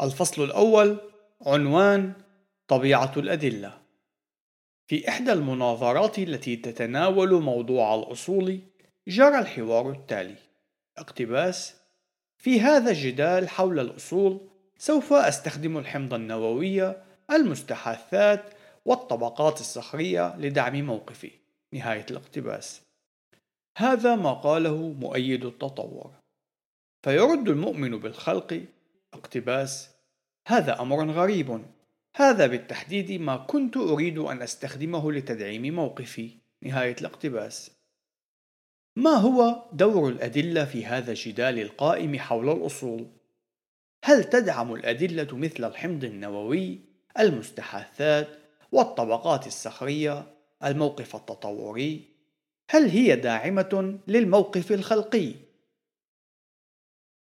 الفصل 0.00 0.44
الأول 0.44 0.96
عنوان 1.46 2.12
طبيعة 2.68 3.12
الأدلة. 3.16 3.78
في 4.86 5.08
إحدى 5.08 5.32
المناظرات 5.32 6.18
التي 6.18 6.56
تتناول 6.56 7.42
موضوع 7.42 7.94
الأصول 7.94 8.60
جرى 9.08 9.38
الحوار 9.38 9.90
التالي 9.90 10.34
اقتباس 10.98 11.74
في 12.38 12.60
هذا 12.60 12.90
الجدال 12.90 13.48
حول 13.48 13.80
الأصول 13.80 14.40
سوف 14.78 15.12
أستخدم 15.12 15.78
الحمض 15.78 16.14
النووي 16.14 16.94
المستحاثات 17.30 18.54
والطبقات 18.84 19.60
الصخرية 19.60 20.36
لدعم 20.36 20.82
موقفي. 20.82 21.30
نهاية 21.72 22.06
الاقتباس. 22.10 22.82
هذا 23.78 24.16
ما 24.16 24.32
قاله 24.32 24.76
مؤيد 24.76 25.44
التطور. 25.44 26.10
فيرد 27.04 27.48
المؤمن 27.48 27.98
بالخلق 27.98 28.64
اقتباس 29.18 29.90
هذا 30.46 30.80
أمر 30.80 31.10
غريب 31.10 31.64
هذا 32.16 32.46
بالتحديد 32.46 33.20
ما 33.20 33.36
كنت 33.36 33.76
أريد 33.76 34.18
أن 34.18 34.42
أستخدمه 34.42 35.12
لتدعيم 35.12 35.74
موقفي 35.74 36.30
نهاية 36.62 36.96
الاقتباس 37.00 37.70
ما 38.96 39.10
هو 39.10 39.62
دور 39.72 40.08
الأدلة 40.08 40.64
في 40.64 40.86
هذا 40.86 41.10
الجدال 41.10 41.58
القائم 41.58 42.18
حول 42.18 42.50
الأصول؟ 42.50 43.06
هل 44.04 44.24
تدعم 44.24 44.74
الأدلة 44.74 45.36
مثل 45.36 45.64
الحمض 45.64 46.04
النووي، 46.04 46.80
المستحاثات، 47.18 48.28
والطبقات 48.72 49.46
الصخرية 49.46 50.26
الموقف 50.64 51.16
التطوري؟ 51.16 52.04
هل 52.70 52.88
هي 52.88 53.16
داعمة 53.16 53.98
للموقف 54.08 54.72
الخلقي؟ 54.72 55.34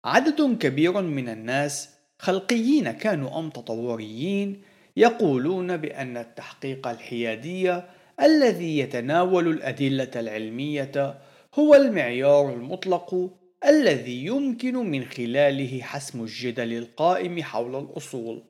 عدد 0.06 0.58
كبير 0.58 1.02
من 1.02 1.28
الناس 1.28 1.88
خلقيين 2.18 2.90
كانوا 2.90 3.38
أم 3.38 3.50
تطوريين 3.50 4.62
يقولون 4.96 5.76
بأن 5.76 6.16
التحقيق 6.16 6.88
الحيادي 6.88 7.80
الذي 8.22 8.78
يتناول 8.78 9.48
الأدلة 9.48 10.10
العلمية 10.16 11.18
هو 11.54 11.74
المعيار 11.74 12.52
المطلق 12.54 13.30
الذي 13.66 14.24
يمكن 14.24 14.74
من 14.76 15.04
خلاله 15.04 15.80
حسم 15.82 16.22
الجدل 16.22 16.72
القائم 16.72 17.42
حول 17.42 17.76
الأصول، 17.76 18.44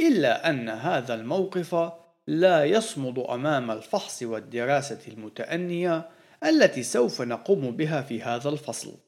إلا 0.00 0.50
أن 0.50 0.68
هذا 0.68 1.14
الموقف 1.14 1.92
لا 2.26 2.64
يصمد 2.64 3.18
أمام 3.18 3.70
الفحص 3.70 4.22
والدراسة 4.22 5.00
المتأنية 5.08 6.08
التي 6.44 6.82
سوف 6.82 7.22
نقوم 7.22 7.70
بها 7.70 8.02
في 8.02 8.22
هذا 8.22 8.48
الفصل. 8.48 9.07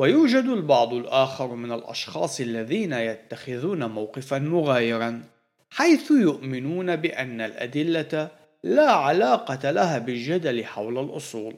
ويوجد 0.00 0.44
البعض 0.44 0.94
الآخر 0.94 1.54
من 1.54 1.72
الأشخاص 1.72 2.40
الذين 2.40 2.92
يتخذون 2.92 3.84
موقفا 3.84 4.38
مغايرا 4.38 5.22
حيث 5.70 6.10
يؤمنون 6.10 6.96
بأن 6.96 7.40
الأدلة 7.40 8.28
لا 8.64 8.90
علاقة 8.90 9.70
لها 9.70 9.98
بالجدل 9.98 10.64
حول 10.64 10.98
الأصول 10.98 11.56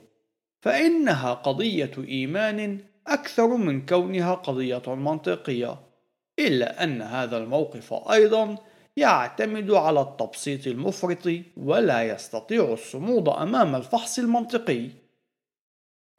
فإنها 0.60 1.34
قضية 1.34 1.90
إيمان 1.98 2.78
أكثر 3.06 3.46
من 3.46 3.86
كونها 3.86 4.34
قضية 4.34 4.82
منطقية 4.94 5.76
إلا 6.38 6.84
أن 6.84 7.02
هذا 7.02 7.38
الموقف 7.38 7.94
أيضا 8.12 8.56
يعتمد 8.96 9.70
على 9.70 10.00
التبسيط 10.00 10.66
المفرط 10.66 11.30
ولا 11.56 12.02
يستطيع 12.02 12.72
الصمود 12.72 13.28
أمام 13.28 13.74
الفحص 13.74 14.18
المنطقي. 14.18 15.01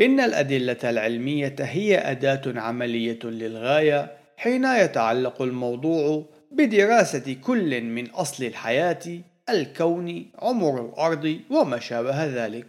إن 0.02 0.20
الأدلة 0.20 0.78
العلمية 0.84 1.56
هي 1.60 1.98
أداة 1.98 2.60
عملية 2.60 3.20
للغاية 3.24 4.18
حين 4.38 4.66
يتعلق 4.66 5.42
الموضوع 5.42 6.26
بدراسة 6.52 7.36
كل 7.42 7.82
من 7.82 8.10
أصل 8.10 8.44
الحياة، 8.44 9.22
الكون، 9.50 10.26
عمر 10.40 10.86
الأرض 10.86 11.40
وما 11.50 11.80
شابه 11.80 12.26
ذلك. 12.26 12.68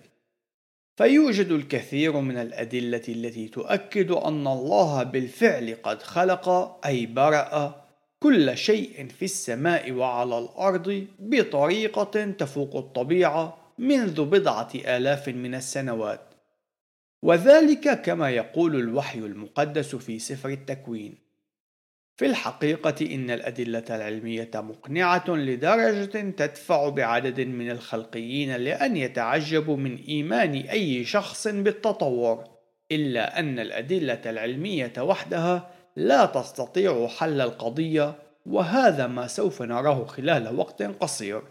فيوجد 0.97 1.53
الكثير 1.53 2.21
من 2.21 2.37
الأدلة 2.37 3.03
التي 3.09 3.49
تؤكد 3.49 4.11
أن 4.11 4.47
الله 4.47 5.03
بالفعل 5.03 5.77
قد 5.83 6.03
خلق 6.03 6.49
أي 6.87 7.07
برأ 7.07 7.85
كل 8.21 8.57
شيء 8.57 9.09
في 9.19 9.25
السماء 9.25 9.93
وعلى 9.93 10.39
الأرض 10.39 11.07
بطريقة 11.19 12.31
تفوق 12.39 12.77
الطبيعة 12.77 13.57
منذ 13.79 14.25
بضعة 14.25 14.71
آلاف 14.75 15.29
من 15.29 15.55
السنوات. 15.55 16.34
وذلك 17.25 18.03
كما 18.03 18.31
يقول 18.31 18.77
الوحي 18.77 19.19
المقدس 19.19 19.97
في 19.97 20.19
سفر 20.19 20.49
التكوين 20.49 21.19
في 22.17 22.27
الحقيقة 22.27 23.15
إن 23.15 23.31
الأدلة 23.31 23.85
العلمية 23.91 24.51
مقنعة 24.55 25.31
لدرجة 25.31 26.31
تدفع 26.31 26.89
بعدد 26.89 27.41
من 27.41 27.71
الخلقيين 27.71 28.57
لأن 28.57 28.97
يتعجبوا 28.97 29.77
من 29.77 29.97
إيمان 29.97 30.55
أي 30.55 31.05
شخص 31.05 31.49
بالتطور، 31.49 32.45
إلا 32.93 33.39
أن 33.39 33.59
الأدلة 33.59 34.21
العلمية 34.27 34.93
وحدها 34.99 35.71
لا 35.97 36.27
تستطيع 36.27 37.07
حل 37.07 37.41
القضية، 37.41 38.15
وهذا 38.47 39.07
ما 39.07 39.27
سوف 39.27 39.63
نراه 39.63 40.05
خلال 40.05 40.59
وقت 40.59 40.83
قصير. 40.83 41.43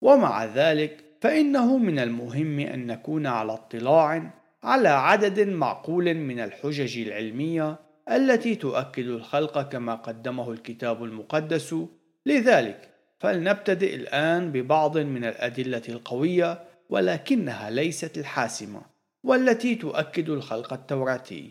ومع 0.00 0.44
ذلك، 0.44 1.04
فإنه 1.20 1.78
من 1.78 1.98
المهم 1.98 2.60
أن 2.60 2.86
نكون 2.86 3.26
على 3.26 3.52
اطلاع 3.52 4.37
على 4.62 4.88
عدد 4.88 5.40
معقول 5.40 6.14
من 6.14 6.40
الحجج 6.40 6.98
العلمية 6.98 7.78
التي 8.10 8.54
تؤكد 8.54 9.06
الخلق 9.06 9.62
كما 9.62 9.94
قدمه 9.94 10.52
الكتاب 10.52 11.04
المقدس. 11.04 11.74
لذلك 12.26 12.94
فلنبتدئ 13.18 13.94
الآن 13.94 14.52
ببعض 14.52 14.98
من 14.98 15.24
الأدلة 15.24 15.82
القوية 15.88 16.64
ولكنها 16.88 17.70
ليست 17.70 18.18
الحاسمة 18.18 18.82
والتي 19.24 19.74
تؤكد 19.74 20.30
الخلق 20.30 20.72
التوراتي. 20.72 21.50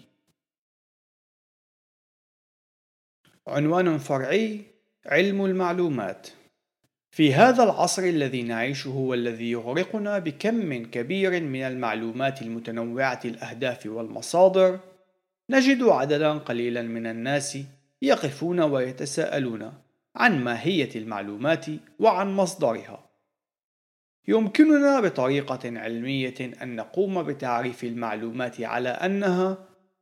عنوان 3.47 3.97
فرعي 3.97 4.61
علم 5.05 5.45
المعلومات. 5.45 6.27
في 7.17 7.33
هذا 7.33 7.63
العصر 7.63 8.03
الذي 8.03 8.43
نعيشه 8.43 8.95
والذي 8.95 9.51
يغرقنا 9.51 10.19
بكم 10.19 10.85
كبير 10.85 11.43
من 11.43 11.61
المعلومات 11.61 12.41
المتنوعة 12.41 13.19
الأهداف 13.25 13.85
والمصادر 13.85 14.79
نجد 15.49 15.83
عددا 15.83 16.33
قليلا 16.33 16.81
من 16.81 17.05
الناس 17.07 17.57
يقفون 18.01 18.59
ويتساءلون 18.59 19.73
عن 20.15 20.43
ماهية 20.43 20.89
المعلومات 20.95 21.65
وعن 21.99 22.33
مصدرها. 22.33 23.09
يمكننا 24.27 24.99
بطريقة 24.99 25.79
علمية 25.79 26.51
أن 26.61 26.75
نقوم 26.75 27.23
بتعريف 27.23 27.83
المعلومات 27.83 28.61
على 28.61 28.89
أنها 28.89 29.57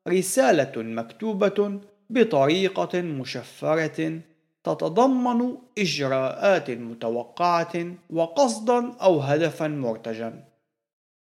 رسالة 0.08 0.84
مكتوبة 0.84 1.80
بطريقة 2.10 3.02
مشفرة 3.02 4.22
تتضمن 4.66 5.58
إجراءات 5.78 6.72
متوقعة 6.72 7.74
وقصدا 8.10 8.92
أو 9.02 9.20
هدفا 9.20 9.68
مرتجا. 9.68 10.44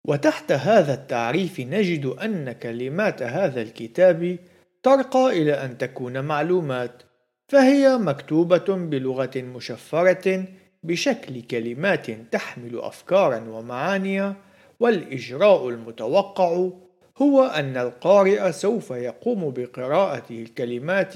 وتحت 0.07 0.51
هذا 0.51 0.93
التعريف 0.93 1.59
نجد 1.59 2.05
أن 2.05 2.51
كلمات 2.51 3.23
هذا 3.23 3.61
الكتاب 3.61 4.37
ترقى 4.83 5.41
إلى 5.41 5.53
أن 5.53 5.77
تكون 5.77 6.19
معلومات، 6.25 7.03
فهي 7.47 7.97
مكتوبة 7.97 8.65
بلغة 8.67 9.31
مشفرة 9.35 10.45
بشكل 10.83 11.41
كلمات 11.41 12.11
تحمل 12.11 12.79
أفكارا 12.79 13.39
ومعاني، 13.49 14.33
والإجراء 14.79 15.69
المتوقع 15.69 16.69
هو 17.21 17.43
أن 17.43 17.77
القارئ 17.77 18.51
سوف 18.51 18.91
يقوم 18.91 19.51
بقراءة 19.51 20.23
الكلمات 20.31 21.13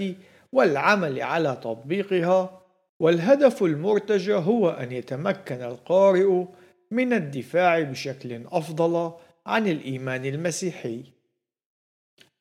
والعمل 0.52 1.22
على 1.22 1.58
تطبيقها، 1.62 2.62
والهدف 3.00 3.64
المرتجى 3.64 4.34
هو 4.34 4.70
أن 4.70 4.92
يتمكن 4.92 5.62
القارئ 5.62 6.46
من 6.92 7.14
الدفاع 7.14 7.82
بشكل 7.82 8.42
أفضل 8.52 9.12
عن 9.46 9.68
الإيمان 9.68 10.26
المسيحي. 10.26 11.04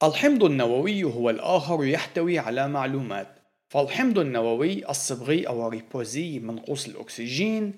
الحمض 0.02 0.44
النووي 0.44 1.04
هو 1.04 1.30
الآخر 1.30 1.84
يحتوي 1.84 2.38
على 2.38 2.68
معلومات، 2.68 3.28
فالحمض 3.68 4.18
النووي 4.18 4.90
الصبغي 4.90 5.48
أو 5.48 5.68
الريبوزي 5.68 6.38
منقوص 6.38 6.88
الأكسجين 6.88 7.74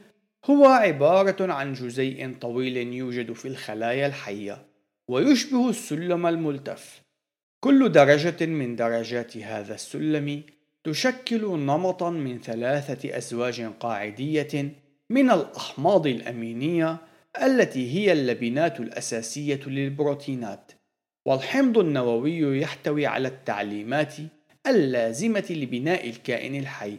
هو 0.50 0.64
عبارة 0.64 1.52
عن 1.52 1.72
جزيء 1.72 2.36
طويل 2.40 2.76
يوجد 2.76 3.32
في 3.32 3.48
الخلايا 3.48 4.06
الحية، 4.06 4.66
ويشبه 5.08 5.70
السلم 5.70 6.26
الملتف. 6.26 7.02
كل 7.60 7.92
درجة 7.92 8.46
من 8.46 8.76
درجات 8.76 9.36
هذا 9.36 9.74
السلم 9.74 10.42
تشكل 10.84 11.58
نمطا 11.58 12.10
من 12.10 12.40
ثلاثة 12.40 13.16
أزواج 13.16 13.62
قاعدية 13.80 14.74
من 15.10 15.30
الأحماض 15.30 16.06
الأمينية 16.06 16.96
التي 17.42 17.94
هي 17.94 18.12
اللبنات 18.12 18.80
الأساسية 18.80 19.60
للبروتينات، 19.66 20.72
والحمض 21.26 21.78
النووي 21.78 22.60
يحتوي 22.60 23.06
على 23.06 23.28
التعليمات 23.28 24.14
اللازمة 24.66 25.46
لبناء 25.50 26.08
الكائن 26.08 26.54
الحي. 26.54 26.96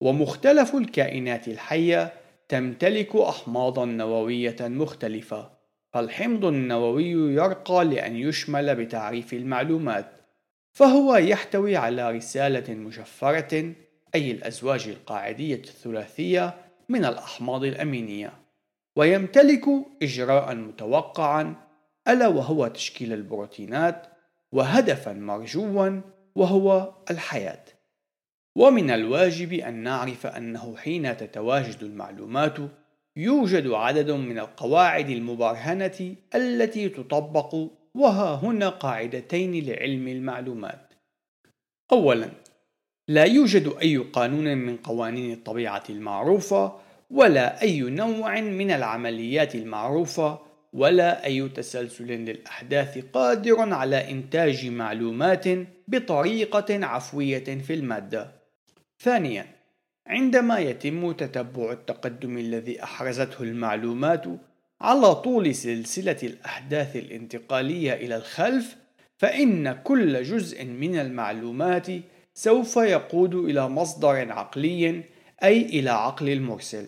ومختلف 0.00 0.74
الكائنات 0.74 1.48
الحية 1.48 2.12
تمتلك 2.48 3.16
أحماضا 3.16 3.84
نووية 3.84 4.56
مختلفة. 4.60 5.55
فالحمض 5.96 6.44
النووي 6.44 7.10
يرقى 7.34 7.84
لأن 7.84 8.16
يشمل 8.16 8.74
بتعريف 8.76 9.32
المعلومات 9.32 10.06
فهو 10.72 11.16
يحتوي 11.16 11.76
على 11.76 12.10
رسالة 12.10 12.74
مشفرة 12.74 13.72
أي 14.14 14.30
الأزواج 14.30 14.88
القاعدية 14.88 15.54
الثلاثية 15.54 16.54
من 16.88 17.04
الأحماض 17.04 17.64
الأمينية 17.64 18.32
ويمتلك 18.96 19.64
إجراء 20.02 20.54
متوقعا 20.54 21.54
ألا 22.08 22.28
وهو 22.28 22.66
تشكيل 22.66 23.12
البروتينات 23.12 24.06
وهدفا 24.52 25.12
مرجوا 25.12 26.00
وهو 26.34 26.94
الحياة. 27.10 27.64
ومن 28.56 28.90
الواجب 28.90 29.52
أن 29.52 29.74
نعرف 29.74 30.26
أنه 30.26 30.76
حين 30.76 31.16
تتواجد 31.16 31.82
المعلومات 31.82 32.56
يوجد 33.16 33.70
عدد 33.70 34.10
من 34.10 34.38
القواعد 34.38 35.10
المبرهنة 35.10 36.14
التي 36.34 36.88
تطبق 36.88 37.54
وها 37.94 38.34
هنا 38.34 38.68
قاعدتين 38.68 39.66
لعلم 39.66 40.08
المعلومات 40.08 40.92
أولا 41.92 42.30
لا 43.08 43.24
يوجد 43.24 43.74
أي 43.82 43.96
قانون 43.96 44.58
من 44.58 44.76
قوانين 44.76 45.32
الطبيعة 45.32 45.84
المعروفة 45.90 46.72
ولا 47.10 47.62
أي 47.62 47.80
نوع 47.80 48.40
من 48.40 48.70
العمليات 48.70 49.54
المعروفة 49.54 50.38
ولا 50.72 51.24
أي 51.24 51.48
تسلسل 51.48 52.06
للأحداث 52.06 52.98
قادر 53.12 53.74
على 53.74 54.10
إنتاج 54.10 54.66
معلومات 54.66 55.44
بطريقة 55.88 56.86
عفوية 56.86 57.44
في 57.44 57.74
المادة. 57.74 58.32
ثانياً، 59.02 59.55
عندما 60.06 60.58
يتم 60.58 61.12
تتبع 61.12 61.72
التقدم 61.72 62.38
الذي 62.38 62.82
أحرزته 62.82 63.42
المعلومات 63.42 64.24
على 64.80 65.14
طول 65.14 65.54
سلسلة 65.54 66.16
الأحداث 66.22 66.96
الانتقالية 66.96 67.92
إلى 67.92 68.16
الخلف، 68.16 68.76
فإن 69.18 69.72
كل 69.72 70.22
جزء 70.22 70.64
من 70.64 70.98
المعلومات 70.98 71.86
سوف 72.34 72.76
يقود 72.76 73.34
إلى 73.34 73.68
مصدر 73.68 74.32
عقلي 74.32 75.02
أي 75.44 75.62
إلى 75.62 75.90
عقل 75.90 76.28
المرسل. 76.28 76.86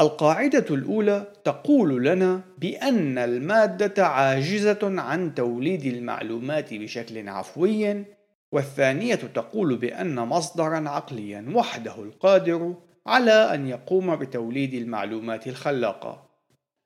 القاعدة 0.00 0.66
الأولى 0.70 1.32
تقول 1.44 2.04
لنا 2.04 2.40
بأن 2.58 3.18
المادة 3.18 4.06
عاجزة 4.06 4.78
عن 4.82 5.34
توليد 5.34 5.84
المعلومات 5.84 6.74
بشكل 6.74 7.28
عفوي، 7.28 8.04
والثانية 8.52 9.14
تقول 9.14 9.76
بأن 9.76 10.14
مصدرا 10.14 10.88
عقليا 10.88 11.52
وحده 11.54 12.02
القادر 12.02 12.74
على 13.06 13.54
أن 13.54 13.68
يقوم 13.68 14.16
بتوليد 14.16 14.74
المعلومات 14.74 15.46
الخلاقة. 15.46 16.30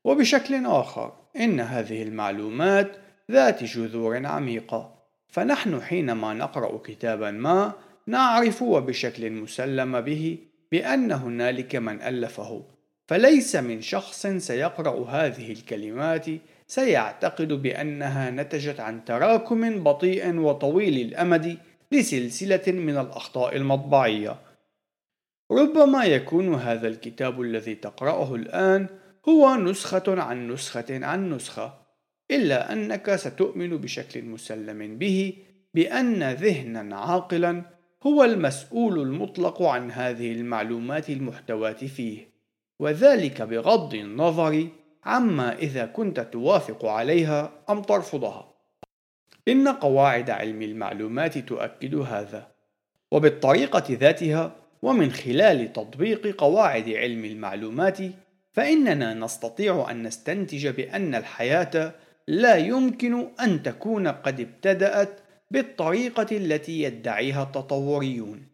وبشكل 0.05 0.67
آخر، 0.67 1.13
إن 1.37 1.61
هذه 1.61 2.03
المعلومات 2.03 2.97
ذات 3.31 3.65
جذور 3.65 4.27
عميقة، 4.27 4.99
فنحن 5.29 5.81
حينما 5.83 6.35
نقرأ 6.35 6.79
كتابا 6.79 7.31
ما 7.31 7.73
نعرف 8.07 8.63
وبشكل 8.63 9.31
مسلم 9.31 10.01
به 10.01 10.39
بأن 10.73 11.13
هنالك 11.13 11.77
من 11.77 12.03
ألفه 12.03 12.63
فليس 13.07 13.57
من 13.57 13.81
شخص 13.81 14.27
سيقرأ 14.27 15.11
هذه 15.11 15.53
الكلمات 15.53 16.27
سيعتقد 16.69 17.53
بأنها 17.53 18.31
نتجت 18.31 18.81
عن 18.81 19.05
تراكم 19.05 19.85
بطيء 19.85 20.39
وطويل 20.39 21.07
الأمد 21.07 21.59
لسلسلة 21.93 22.73
من 22.73 22.99
الأخطاء 22.99 23.57
المطبعية. 23.57 24.37
ربما 25.53 26.05
يكون 26.05 26.55
هذا 26.55 26.89
الكتاب 26.89 27.41
الذي 27.41 27.75
تقرأه 27.75 28.35
الآن 28.35 28.87
هو 29.29 29.57
نسخة 29.57 30.23
عن 30.23 30.49
نسخة 30.49 31.05
عن 31.07 31.31
نسخة، 31.31 31.75
إلا 32.31 32.73
أنك 32.73 33.17
ستؤمن 33.17 33.77
بشكل 33.77 34.23
مسلم 34.23 34.99
به 34.99 35.37
بأن 35.75 36.33
ذهنا 36.33 36.97
عاقلا 36.97 37.63
هو 38.03 38.25
المسؤول 38.25 39.01
المطلق 39.01 39.63
عن 39.63 39.91
هذه 39.91 40.33
المعلومات 40.33 41.11
المحتواة 41.11 41.73
فيه. 41.73 42.29
وذلك 42.81 43.43
بغض 43.43 43.95
النظر 43.95 44.69
عما 45.09 45.59
إذا 45.59 45.87
كنت 45.87 46.21
توافق 46.21 46.85
عليها 46.85 47.53
أم 47.71 47.83
ترفضها. 47.83 48.55
إن 49.49 49.69
قواعد 49.69 50.31
علم 50.31 50.63
المعلومات 50.63 51.39
تؤكد 51.39 51.95
هذا، 51.95 52.49
وبالطريقة 53.11 53.85
ذاتها 53.91 54.57
ومن 54.83 55.13
خلال 55.13 55.73
تطبيق 55.73 56.37
قواعد 56.41 56.89
علم 56.89 57.25
المعلومات 57.25 57.99
فإننا 58.53 59.15
نستطيع 59.15 59.91
أن 59.91 60.03
نستنتج 60.03 60.69
بأن 60.69 61.15
الحياة 61.15 61.93
لا 62.29 62.57
يمكن 62.57 63.29
أن 63.41 63.63
تكون 63.63 64.09
قد 64.09 64.41
ابتدأت 64.41 65.21
بالطريقة 65.51 66.37
التي 66.37 66.83
يدعيها 66.83 67.43
التطوريون، 67.43 68.47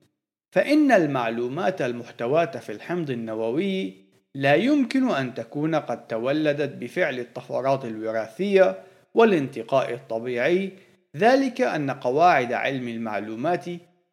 فإن 0.51 0.93
المعلومات 0.93 1.83
المحتواة 1.83 2.59
في 2.59 2.73
الحمض 2.73 3.11
النووي 3.11 4.04
لا 4.35 4.55
يمكن 4.55 5.11
أن 5.11 5.35
تكون 5.35 5.75
قد 5.75 6.07
تولدت 6.07 6.75
بفعل 6.75 7.19
الطفرات 7.19 7.85
الوراثية 7.85 8.79
والانتقاء 9.15 9.95
الطبيعي. 9.95 10.73
ذلك 11.17 11.61
أن 11.61 11.91
قواعد 11.91 12.53
علم 12.53 12.89
المعلومات 12.89 13.65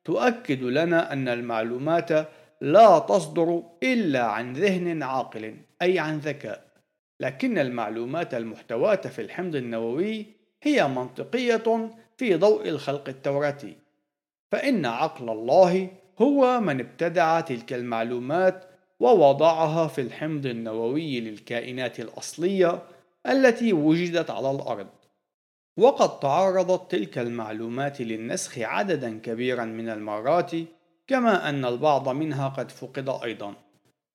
تؤكد 0.06 0.64
لنا 0.64 1.14
أن 1.14 1.28
المعلومات 1.28 2.12
لا 2.62 3.00
تصدر 3.00 3.64
إلا 3.84 4.24
عن 4.24 4.54
ذهن 4.54 5.04
عاقل 5.04 5.56
أي 5.82 6.00
عن 6.00 6.18
ذكاء. 6.18 6.66
لكن 7.20 7.58
المعلومات 7.58 8.34
المحتواة 8.34 8.96
في 8.96 9.22
الحمض 9.22 9.56
النووي 9.56 10.26
هي 10.64 10.88
منطقية 10.88 11.90
في 12.18 12.36
ضوء 12.36 12.70
الخلق 12.70 13.10
التوراتي. 13.10 13.78
فإن 14.52 14.86
عقل 14.86 15.30
الله 15.30 15.90
هو 16.22 16.60
من 16.60 16.80
ابتدع 16.80 17.40
تلك 17.40 17.74
المعلومات 17.74 18.71
ووضعها 19.02 19.88
في 19.88 20.02
الحمض 20.02 20.46
النووي 20.46 21.20
للكائنات 21.20 22.00
الأصلية 22.00 22.82
التي 23.28 23.74
وجدت 23.74 24.30
على 24.30 24.52
الأرض. 24.52 24.88
وقد 25.78 26.20
تعرضت 26.20 26.92
تلك 26.92 27.18
المعلومات 27.18 28.02
للنسخ 28.02 28.60
عددا 28.60 29.20
كبيرا 29.20 29.66
من 29.66 29.90
المرات 29.90 30.52
كما 31.08 31.50
أن 31.50 31.66
البعض 31.66 32.10
منها 32.10 32.48
قد 32.50 32.72
فقد 32.72 33.10
أيضا. 33.24 33.54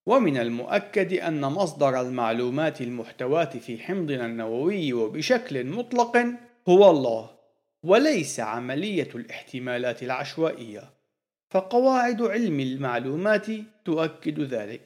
ومن 0.06 0.36
المؤكد 0.36 1.12
أن 1.12 1.40
مصدر 1.40 2.00
المعلومات 2.00 2.80
المحتواة 2.80 3.44
في 3.44 3.78
حمضنا 3.78 4.26
النووي 4.26 4.92
وبشكل 4.92 5.66
مطلق 5.66 6.26
هو 6.68 6.90
الله 6.90 7.30
وليس 7.82 8.40
عملية 8.40 9.08
الاحتمالات 9.14 10.02
العشوائية. 10.02 10.90
فقواعد 11.50 12.22
علم 12.22 12.60
المعلومات 12.60 13.46
تؤكد 13.84 14.40
ذلك. 14.40 14.85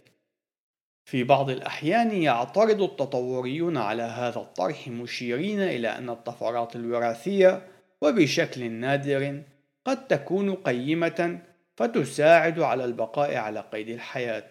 في 1.10 1.24
بعض 1.24 1.50
الأحيان 1.50 2.12
يعترض 2.12 2.82
التطوريون 2.82 3.76
على 3.76 4.02
هذا 4.02 4.38
الطرح 4.38 4.88
مشيرين 4.88 5.60
إلى 5.60 5.88
أن 5.88 6.10
الطفرات 6.10 6.76
الوراثية 6.76 7.66
وبشكل 8.02 8.70
نادر 8.70 9.42
قد 9.84 10.06
تكون 10.06 10.54
قيمة 10.54 11.38
فتساعد 11.76 12.60
على 12.60 12.84
البقاء 12.84 13.36
على 13.36 13.60
قيد 13.72 13.88
الحياة 13.88 14.44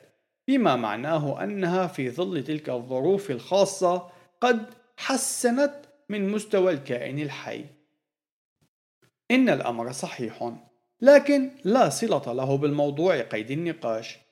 بما 0.47 0.75
معناه 0.75 1.43
أنها 1.43 1.87
في 1.87 2.09
ظل 2.09 2.43
تلك 2.43 2.69
الظروف 2.69 3.31
الخاصة 3.31 4.09
قد 4.41 4.65
حسنت 4.97 5.75
من 6.09 6.29
مستوى 6.29 6.73
الكائن 6.73 7.19
الحي. 7.19 7.65
إن 9.31 9.49
الأمر 9.49 9.91
صحيح 9.91 10.53
لكن 11.01 11.51
لا 11.63 11.89
صلة 11.89 12.33
له 12.33 12.57
بالموضوع 12.57 13.21
قيد 13.21 13.51
النقاش. 13.51 14.28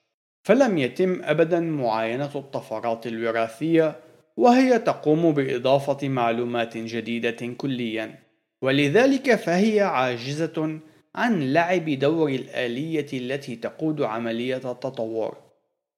فلم 0.47 0.77
يتم 0.77 1.21
أبدا 1.23 1.59
معاينة 1.59 2.31
الطفرات 2.35 3.07
الوراثية 3.07 3.95
وهي 4.37 4.79
تقوم 4.79 5.31
بإضافة 5.31 6.07
معلومات 6.07 6.77
جديدة 6.77 7.47
كليا. 7.57 8.19
ولذلك 8.61 9.35
فهي 9.35 9.81
عاجزة 9.81 10.79
عن 11.15 11.53
لعب 11.53 11.89
دور 11.89 12.29
الآلية 12.29 13.07
التي 13.13 13.55
تقود 13.55 14.01
عملية 14.01 14.71
التطور. 14.71 15.37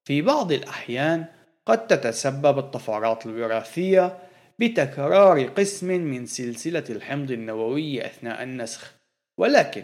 في 0.03 0.21
بعض 0.21 0.51
الأحيان 0.51 1.25
قد 1.65 1.87
تتسبب 1.87 2.57
الطفرات 2.59 3.25
الوراثية 3.25 4.17
بتكرار 4.59 5.43
قسم 5.43 5.87
من 5.87 6.25
سلسلة 6.25 6.83
الحمض 6.89 7.31
النووي 7.31 8.05
أثناء 8.05 8.43
النسخ. 8.43 8.93
ولكن 9.37 9.83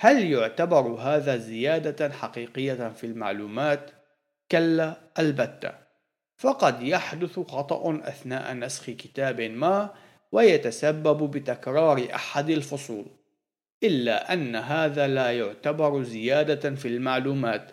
هل 0.00 0.32
يعتبر 0.32 0.80
هذا 0.80 1.36
زيادة 1.36 2.10
حقيقية 2.10 2.88
في 2.88 3.04
المعلومات؟ 3.04 3.95
كلا 4.50 4.96
البتة. 5.18 5.72
فقد 6.36 6.82
يحدث 6.82 7.40
خطأ 7.40 8.00
أثناء 8.04 8.54
نسخ 8.54 8.84
كتاب 8.84 9.40
ما 9.40 9.94
ويتسبب 10.32 11.30
بتكرار 11.30 12.08
أحد 12.14 12.50
الفصول 12.50 13.06
إلا 13.82 14.32
أن 14.32 14.56
هذا 14.56 15.06
لا 15.06 15.38
يعتبر 15.38 16.02
زيادة 16.02 16.74
في 16.74 16.88
المعلومات. 16.88 17.70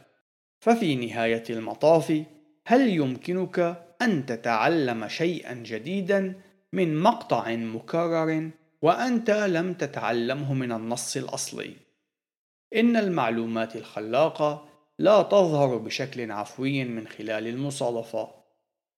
ففي 0.60 0.96
نهاية 0.96 1.44
المطاف 1.50 2.24
هل 2.66 2.90
يمكنك 2.90 3.84
أن 4.02 4.26
تتعلم 4.26 5.08
شيئا 5.08 5.54
جديدا 5.54 6.42
من 6.74 6.98
مقطع 6.98 7.56
مكرر 7.56 8.50
وأنت 8.82 9.30
لم 9.32 9.74
تتعلمه 9.74 10.54
من 10.54 10.72
النص 10.72 11.18
الأصلي؟ 11.18 11.74
إن 12.76 12.98
المعلومات 12.98 13.76
الخلاقة 13.76 14.73
لا 15.00 15.22
تظهر 15.22 15.78
بشكل 15.78 16.32
عفوي 16.32 16.84
من 16.84 17.08
خلال 17.08 17.48
المصادفة. 17.48 18.44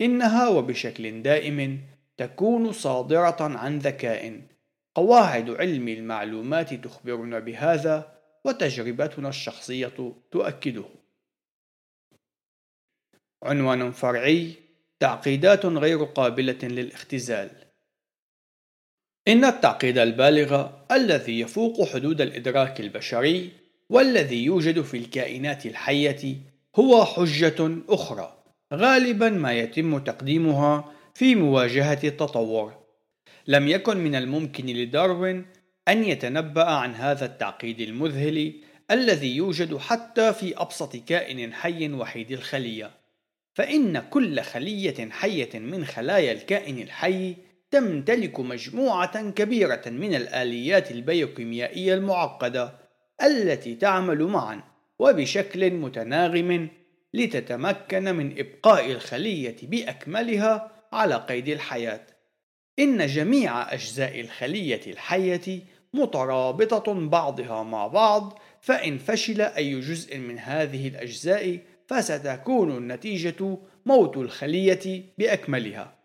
إنها 0.01 0.47
وبشكل 0.47 1.21
دائم 1.21 1.81
تكون 2.17 2.71
صادرة 2.71 3.37
عن 3.39 3.79
ذكاء. 3.79 4.41
قواعد 4.95 5.49
علم 5.49 5.87
المعلومات 5.87 6.73
تخبرنا 6.73 7.39
بهذا 7.39 8.21
وتجربتنا 8.45 9.29
الشخصية 9.29 10.13
تؤكده. 10.31 10.85
عنوان 13.43 13.91
فرعي 13.91 14.53
تعقيدات 14.99 15.65
غير 15.65 16.03
قابلة 16.03 16.59
للاختزال. 16.63 17.49
إن 19.27 19.45
التعقيد 19.45 19.97
البالغ 19.97 20.69
الذي 20.91 21.39
يفوق 21.39 21.87
حدود 21.87 22.21
الإدراك 22.21 22.79
البشري 22.79 23.64
والذي 23.89 24.43
يوجد 24.43 24.81
في 24.81 24.97
الكائنات 24.97 25.65
الحية 25.65 26.37
هو 26.75 27.05
حجة 27.05 27.77
أخرى 27.89 28.43
غالبا 28.73 29.29
ما 29.29 29.53
يتم 29.53 29.97
تقديمها 29.97 30.91
في 31.13 31.35
مواجهة 31.35 31.99
التطور. 32.03 32.73
لم 33.47 33.67
يكن 33.67 33.97
من 33.97 34.15
الممكن 34.15 34.65
لداروين 34.65 35.45
أن 35.87 36.03
يتنبأ 36.03 36.65
عن 36.65 36.95
هذا 36.95 37.25
التعقيد 37.25 37.81
المذهل 37.81 38.53
الذي 38.91 39.35
يوجد 39.35 39.77
حتى 39.77 40.33
في 40.33 40.57
أبسط 40.57 40.95
كائن 40.95 41.53
حي 41.53 41.93
وحيد 41.93 42.31
الخلية. 42.31 42.91
فإن 43.53 43.99
كل 43.99 44.41
خلية 44.41 45.09
حية 45.09 45.59
من 45.59 45.85
خلايا 45.85 46.31
الكائن 46.31 46.79
الحي 46.79 47.35
تمتلك 47.71 48.39
مجموعة 48.39 49.29
كبيرة 49.29 49.81
من 49.85 50.15
الآليات 50.15 50.91
البيوكيميائية 50.91 51.93
المعقدة. 51.93 52.84
التي 53.23 53.75
تعمل 53.75 54.23
معا 54.23 54.61
وبشكل 54.99 55.71
متناغم 55.71 56.69
لتتمكن 57.13 58.15
من 58.15 58.39
إبقاء 58.39 58.91
الخلية 58.91 59.55
بأكملها 59.63 60.71
على 60.93 61.15
قيد 61.15 61.47
الحياة. 61.47 62.07
إن 62.79 63.07
جميع 63.07 63.73
أجزاء 63.73 64.21
الخلية 64.21 64.81
الحية 64.87 65.61
مترابطة 65.93 66.93
بعضها 66.93 67.63
مع 67.63 67.87
بعض، 67.87 68.39
فإن 68.61 68.97
فشل 68.97 69.41
أي 69.41 69.79
جزء 69.79 70.17
من 70.17 70.39
هذه 70.39 70.87
الأجزاء 70.87 71.59
فستكون 71.87 72.77
النتيجة 72.77 73.57
موت 73.85 74.17
الخلية 74.17 75.03
بأكملها. 75.17 75.95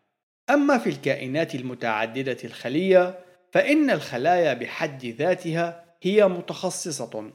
أما 0.50 0.79
في 0.79 0.90
الكائنات 0.90 1.55
المتعددة 1.55 2.37
الخلية، 2.45 3.19
فإن 3.52 3.90
الخلايا 3.90 4.55
بحد 4.55 5.07
ذاتها 5.07 5.90
هي 6.02 6.28
متخصصة، 6.28 7.30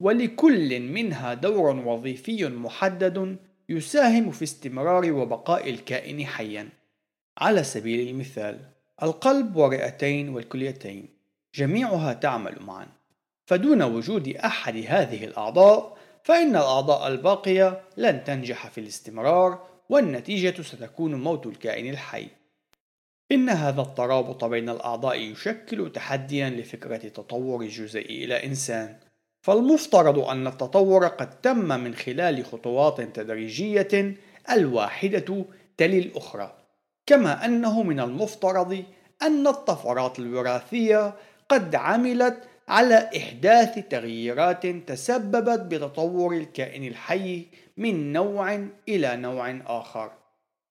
ولكل 0.00 0.80
منها 0.80 1.34
دور 1.34 1.76
وظيفي 1.76 2.48
محدد 2.48 3.36
يساهم 3.68 4.30
في 4.30 4.44
استمرار 4.44 5.12
وبقاء 5.12 5.70
الكائن 5.70 6.26
حيا. 6.26 6.68
على 7.38 7.64
سبيل 7.64 8.08
المثال، 8.08 8.60
القلب 9.02 9.56
والرئتين 9.56 10.28
والكليتين 10.28 11.08
جميعها 11.54 12.12
تعمل 12.12 12.56
معا، 12.60 12.86
فدون 13.46 13.82
وجود 13.82 14.28
أحد 14.28 14.76
هذه 14.88 15.24
الأعضاء 15.24 15.98
فإن 16.22 16.50
الأعضاء 16.50 17.08
الباقية 17.08 17.82
لن 17.96 18.24
تنجح 18.24 18.66
في 18.66 18.80
الاستمرار 18.80 19.66
والنتيجة 19.88 20.62
ستكون 20.62 21.14
موت 21.14 21.46
الكائن 21.46 21.90
الحي. 21.90 22.28
إن 23.32 23.48
هذا 23.48 23.82
الترابط 23.82 24.44
بين 24.44 24.68
الأعضاء 24.68 25.20
يشكل 25.20 25.92
تحديا 25.92 26.50
لفكرة 26.50 26.96
تطور 26.96 27.60
الجزيء 27.60 28.24
إلى 28.24 28.46
إنسان. 28.46 28.96
فالمفترض 29.42 30.18
أن 30.18 30.46
التطور 30.46 31.06
قد 31.06 31.40
تم 31.40 31.68
من 31.68 31.94
خلال 31.94 32.44
خطوات 32.44 33.00
تدريجية 33.00 34.14
الواحدة 34.50 35.44
تلي 35.76 35.98
الأخرى 35.98 36.58
كما 37.06 37.44
أنه 37.44 37.82
من 37.82 38.00
المفترض 38.00 38.84
أن 39.22 39.46
الطفرات 39.46 40.18
الوراثية 40.18 41.14
قد 41.48 41.74
عملت 41.74 42.42
على 42.68 43.10
إحداث 43.16 43.78
تغييرات 43.88 44.66
تسببت 44.66 45.60
بتطور 45.60 46.36
الكائن 46.36 46.84
الحي 46.84 47.46
من 47.76 48.12
نوع 48.12 48.66
إلى 48.88 49.16
نوع 49.16 49.60
آخر. 49.66 50.12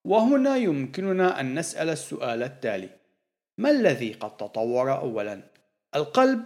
وهنا 0.07 0.55
يمكننا 0.55 1.39
أن 1.39 1.59
نسأل 1.59 1.89
السؤال 1.89 2.43
التالي. 2.43 2.89
ما 3.57 3.69
الذي 3.69 4.13
قد 4.13 4.37
تطور 4.37 4.97
أولا؟ 4.97 5.41
القلب 5.95 6.43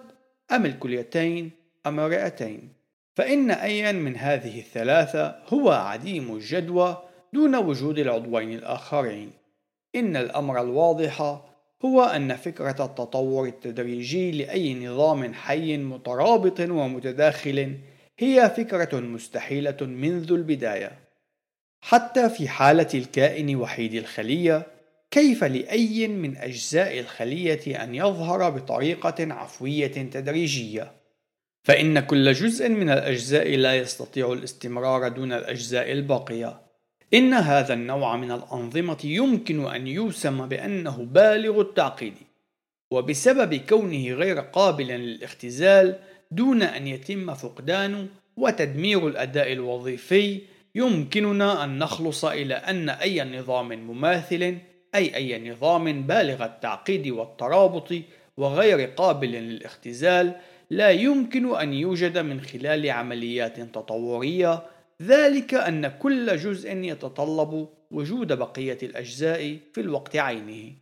أم 0.51 0.65
الكليتين 0.65 1.51
أم 1.85 1.99
الرئتين؟ 1.99 2.73
فإن 3.15 3.51
أيا 3.51 3.91
من 3.91 4.15
هذه 4.15 4.59
الثلاثة 4.59 5.35
هو 5.47 5.69
عديم 5.69 6.35
الجدوى 6.35 7.03
دون 7.33 7.55
وجود 7.55 7.99
العضوين 7.99 8.53
الآخرين. 8.53 9.31
إن 9.95 10.15
الأمر 10.15 10.61
الواضح 10.61 11.21
هو 11.85 12.03
أن 12.03 12.35
فكرة 12.35 12.85
التطور 12.85 13.47
التدريجي 13.47 14.31
لأي 14.31 14.85
نظام 14.85 15.33
حي 15.33 15.77
مترابط 15.77 16.59
ومتداخل 16.59 17.77
هي 18.19 18.49
فكرة 18.57 18.99
مستحيلة 18.99 19.77
منذ 19.81 20.31
البداية. 20.31 21.10
حتى 21.81 22.29
في 22.29 22.47
حالة 22.47 22.87
الكائن 22.93 23.55
وحيد 23.55 23.93
الخلية 23.93 24.67
كيف 25.11 25.43
لأي 25.43 26.07
من 26.07 26.37
أجزاء 26.37 26.99
الخلية 26.99 27.83
أن 27.83 27.95
يظهر 27.95 28.49
بطريقة 28.49 29.33
عفوية 29.33 29.87
تدريجية؟ 29.87 30.91
فإن 31.63 31.99
كل 31.99 32.33
جزء 32.33 32.69
من 32.69 32.89
الأجزاء 32.89 33.55
لا 33.55 33.75
يستطيع 33.75 34.33
الاستمرار 34.33 35.07
دون 35.07 35.33
الأجزاء 35.33 35.91
الباقية. 35.91 36.61
إن 37.13 37.33
هذا 37.33 37.73
النوع 37.73 38.17
من 38.17 38.31
الأنظمة 38.31 38.97
يمكن 39.03 39.65
أن 39.65 39.87
يوسم 39.87 40.47
بأنه 40.47 40.97
بالغ 40.97 41.61
التعقيد، 41.61 42.13
وبسبب 42.91 43.55
كونه 43.55 44.13
غير 44.13 44.39
قابل 44.39 44.87
للاختزال 44.87 45.99
دون 46.31 46.63
أن 46.63 46.87
يتم 46.87 47.33
فقدان 47.33 48.07
وتدمير 48.37 49.07
الأداء 49.07 49.53
الوظيفي 49.53 50.41
يمكننا 50.75 51.63
أن 51.63 51.79
نخلص 51.79 52.25
إلى 52.25 52.53
أن 52.53 52.89
أي 52.89 53.23
نظام 53.23 53.67
مماثل 53.67 54.57
أي 54.95 55.15
أي 55.15 55.49
نظام 55.49 56.03
بالغ 56.07 56.45
التعقيد 56.45 57.07
والترابط 57.07 57.93
وغير 58.37 58.89
قابل 58.89 59.31
للاختزال 59.31 60.35
لا 60.69 60.89
يمكن 60.89 61.55
أن 61.55 61.73
يوجد 61.73 62.17
من 62.17 62.41
خلال 62.41 62.89
عمليات 62.89 63.59
تطورية 63.59 64.63
ذلك 65.01 65.53
أن 65.53 65.87
كل 65.87 66.37
جزء 66.37 66.77
يتطلب 66.77 67.67
وجود 67.91 68.33
بقية 68.33 68.77
الأجزاء 68.83 69.57
في 69.73 69.81
الوقت 69.81 70.15
عينه. 70.15 70.73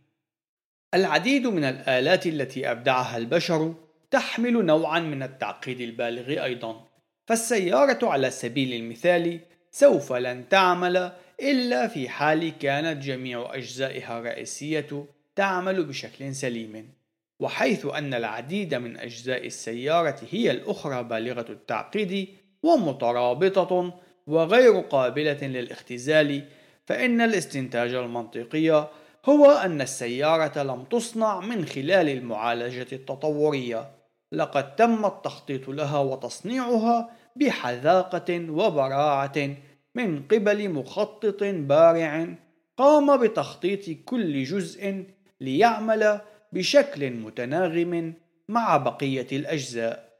العديد 0.94 1.46
من 1.46 1.64
الآلات 1.64 2.26
التي 2.26 2.70
أبدعها 2.70 3.16
البشر 3.16 3.74
تحمل 4.10 4.66
نوعا 4.66 5.00
من 5.00 5.22
التعقيد 5.22 5.80
البالغ 5.80 6.44
أيضا، 6.44 6.86
فالسيارة 7.26 7.98
على 8.02 8.30
سبيل 8.30 8.74
المثال 8.74 9.40
سوف 9.70 10.12
لن 10.12 10.48
تعمل 10.48 11.12
إلا 11.40 11.88
في 11.88 12.08
حال 12.08 12.58
كانت 12.58 13.02
جميع 13.02 13.54
أجزائها 13.54 14.18
الرئيسية 14.18 15.06
تعمل 15.36 15.84
بشكل 15.84 16.34
سليم 16.34 16.94
وحيث 17.40 17.86
أن 17.86 18.14
العديد 18.14 18.74
من 18.74 18.96
أجزاء 18.96 19.46
السيارة 19.46 20.16
هي 20.30 20.50
الأخرى 20.50 21.02
بالغة 21.02 21.46
التعقيد 21.48 22.28
ومترابطة 22.62 24.00
وغير 24.26 24.80
قابلة 24.80 25.46
للاختزال 25.46 26.44
فإن 26.86 27.20
الاستنتاج 27.20 27.94
المنطقي 27.94 28.88
هو 29.24 29.50
أن 29.50 29.80
السيارة 29.80 30.62
لم 30.62 30.84
تصنع 30.84 31.40
من 31.40 31.66
خلال 31.66 32.08
المعالجة 32.08 32.86
التطورية. 32.92 33.90
لقد 34.32 34.76
تم 34.76 35.06
التخطيط 35.06 35.68
لها 35.68 35.98
وتصنيعها 35.98 37.10
بحذاقة 37.36 38.50
وبراعة 38.50 39.56
من 39.94 40.22
قبل 40.22 40.68
مخطط 40.68 41.42
بارع 41.44 42.34
قام 42.76 43.16
بتخطيط 43.16 44.04
كل 44.04 44.44
جزء 44.44 45.04
ليعمل 45.40 46.20
بشكل 46.52 47.10
متناغم 47.10 48.14
مع 48.48 48.76
بقية 48.76 49.26
الأجزاء. 49.32 50.10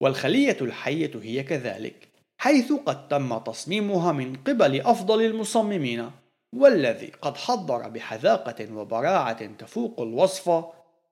والخلية 0.00 0.56
الحية 0.60 1.10
هي 1.22 1.42
كذلك 1.42 2.08
حيث 2.38 2.72
قد 2.72 3.08
تم 3.08 3.38
تصميمها 3.38 4.12
من 4.12 4.36
قبل 4.36 4.80
أفضل 4.80 5.22
المصممين 5.22 6.10
والذي 6.52 7.12
قد 7.22 7.36
حضر 7.36 7.88
بحذاقة 7.88 8.74
وبراعة 8.74 9.46
تفوق 9.46 10.00
الوصف 10.00 10.64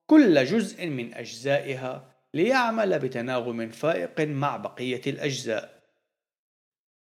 كل 0.06 0.44
جزء 0.44 0.86
من 0.86 1.14
أجزائها 1.14 2.15
ليعمل 2.34 2.98
بتناغم 2.98 3.68
فائق 3.68 4.20
مع 4.20 4.56
بقية 4.56 5.00
الأجزاء. 5.06 5.82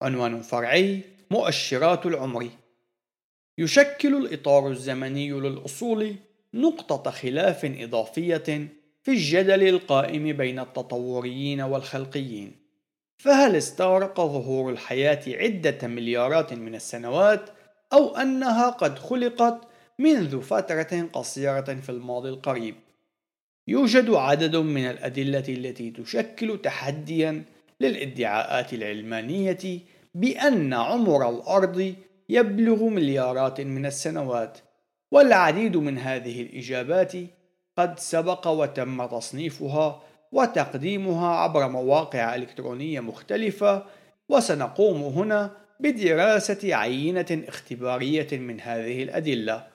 عنوان 0.03 0.41
فرعي 0.43 1.01
مؤشرات 1.31 2.07
العمر. 2.07 2.49
يشكل 3.59 4.17
الإطار 4.17 4.71
الزمني 4.71 5.31
للأصول 5.31 6.17
نقطة 6.55 7.11
خلاف 7.11 7.65
إضافية 7.65 8.69
في 9.03 9.11
الجدل 9.11 9.69
القائم 9.69 10.37
بين 10.37 10.59
التطوريين 10.59 11.61
والخلقيين. 11.61 12.57
فهل 13.19 13.57
استغرق 13.57 14.17
ظهور 14.17 14.73
الحياة 14.73 15.23
عدة 15.27 15.89
مليارات 15.89 16.53
من 16.53 16.75
السنوات 16.75 17.51
أو 17.93 18.17
أنها 18.17 18.71
قد 18.71 18.99
خلقت 18.99 19.69
منذ 19.99 20.43
فترة 20.43 21.09
قصيرة 21.13 21.75
في 21.75 21.89
الماضي 21.89 22.29
القريب؟ 22.29 22.75
يوجد 23.69 24.11
عدد 24.11 24.57
من 24.57 24.91
الأدلة 24.91 25.45
التي 25.49 25.91
تشكل 25.91 26.59
تحديا 26.63 27.45
للادعاءات 27.81 28.73
العلمانية 28.73 29.81
بأن 30.15 30.73
عمر 30.75 31.31
الأرض 31.31 31.95
يبلغ 32.29 32.85
مليارات 32.85 33.61
من 33.61 33.87
السنوات 33.87 34.59
والعديد 35.11 35.77
من 35.77 35.99
هذه 35.99 36.43
الإجابات 36.43 37.13
قد 37.79 37.99
سبق 37.99 38.49
وتم 38.49 39.07
تصنيفها 39.07 40.03
وتقديمها 40.33 41.29
عبر 41.29 41.69
مواقع 41.69 42.35
إلكترونية 42.35 43.01
مختلفة 43.01 43.85
وسنقوم 44.29 45.03
هنا 45.03 45.51
بدراسة 45.81 46.75
عينة 46.75 47.43
اختبارية 47.49 48.29
من 48.33 48.61
هذه 48.61 49.03
الأدلة. 49.03 49.67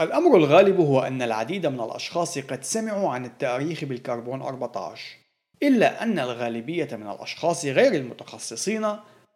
الأمر 0.00 0.36
الغالب 0.36 0.80
هو 0.80 1.00
أن 1.00 1.22
العديد 1.22 1.66
من 1.66 1.80
الأشخاص 1.80 2.38
قد 2.38 2.64
سمعوا 2.64 3.10
عن 3.10 3.24
التاريخ 3.24 3.84
بالكربون 3.84 4.42
14 4.42 5.16
إلا 5.62 6.02
أن 6.02 6.18
الغالبية 6.18 6.88
من 6.92 7.10
الأشخاص 7.10 7.64
غير 7.64 7.94
المتخصصين 7.94 8.86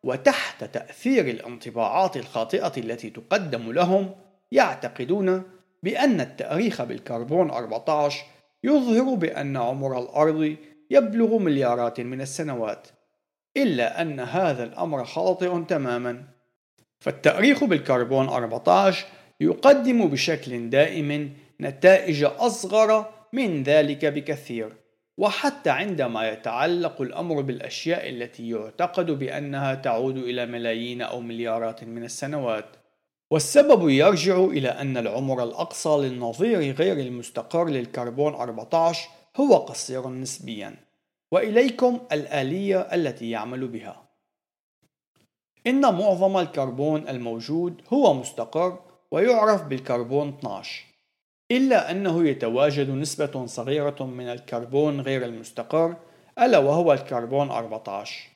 وتحت 0.05 0.65
تأثير 0.65 1.29
الانطباعات 1.29 2.17
الخاطئة 2.17 2.73
التي 2.77 3.11
تقدم 3.11 3.73
لهم 3.73 4.11
يعتقدون 4.53 5.43
بأن 5.83 6.21
التاريخ 6.21 6.83
بالكربون 6.83 7.51
14 7.51 8.25
يظهر 8.65 9.15
بأن 9.15 9.57
عمر 9.57 9.99
الأرض 9.99 10.57
يبلغ 10.91 11.39
مليارات 11.39 12.01
من 12.01 12.21
السنوات 12.21 12.89
إلا 13.57 14.03
أن 14.03 14.21
هذا 14.21 14.65
الأمر 14.65 15.05
خاطئ 15.05 15.65
تماما. 15.65 16.25
فالتاريخ 17.01 17.65
بالكربون 17.65 18.29
14 18.29 19.07
يقدم 19.41 20.07
بشكل 20.07 20.71
دائم 20.71 21.33
نتائج 21.61 22.25
أصغر 22.25 23.11
من 23.33 23.63
ذلك 23.63 24.05
بكثير 24.05 24.73
وحتى 25.19 25.71
عندما 25.71 26.29
يتعلق 26.29 27.03
الأمر 27.03 27.41
بالأشياء 27.41 28.09
التي 28.09 28.51
يعتقد 28.51 29.11
بأنها 29.11 29.75
تعود 29.75 30.17
إلى 30.17 30.47
ملايين 30.47 31.03
أو 31.03 31.21
مليارات 31.21 31.85
من 31.85 32.05
السنوات. 32.05 32.77
والسبب 33.31 33.89
يرجع 33.89 34.45
إلى 34.45 34.69
أن 34.69 34.97
العمر 34.97 35.43
الأقصى 35.43 35.89
للنظير 35.89 36.73
غير 36.73 36.99
المستقر 36.99 37.69
للكربون 37.69 38.35
14 38.35 39.09
هو 39.37 39.57
قصير 39.57 40.09
نسبيا 40.09 40.77
وإليكم 41.33 42.01
الآلية 42.13 42.81
التي 42.81 43.31
يعمل 43.31 43.69
بها. 43.69 44.09
إن 45.67 45.81
معظم 45.81 46.37
الكربون 46.37 47.09
الموجود 47.09 47.83
هو 47.93 48.15
مستقر 48.15 48.88
ويعرف 49.11 49.63
بالكربون 49.63 50.29
12 50.29 50.85
إلا 51.51 51.91
أنه 51.91 52.29
يتواجد 52.29 52.91
نسبة 52.91 53.47
صغيرة 53.47 54.05
من 54.05 54.29
الكربون 54.29 55.01
غير 55.01 55.25
المستقر 55.25 55.97
ألا 56.39 56.59
وهو 56.59 56.93
الكربون 56.93 57.51
14 57.51 58.31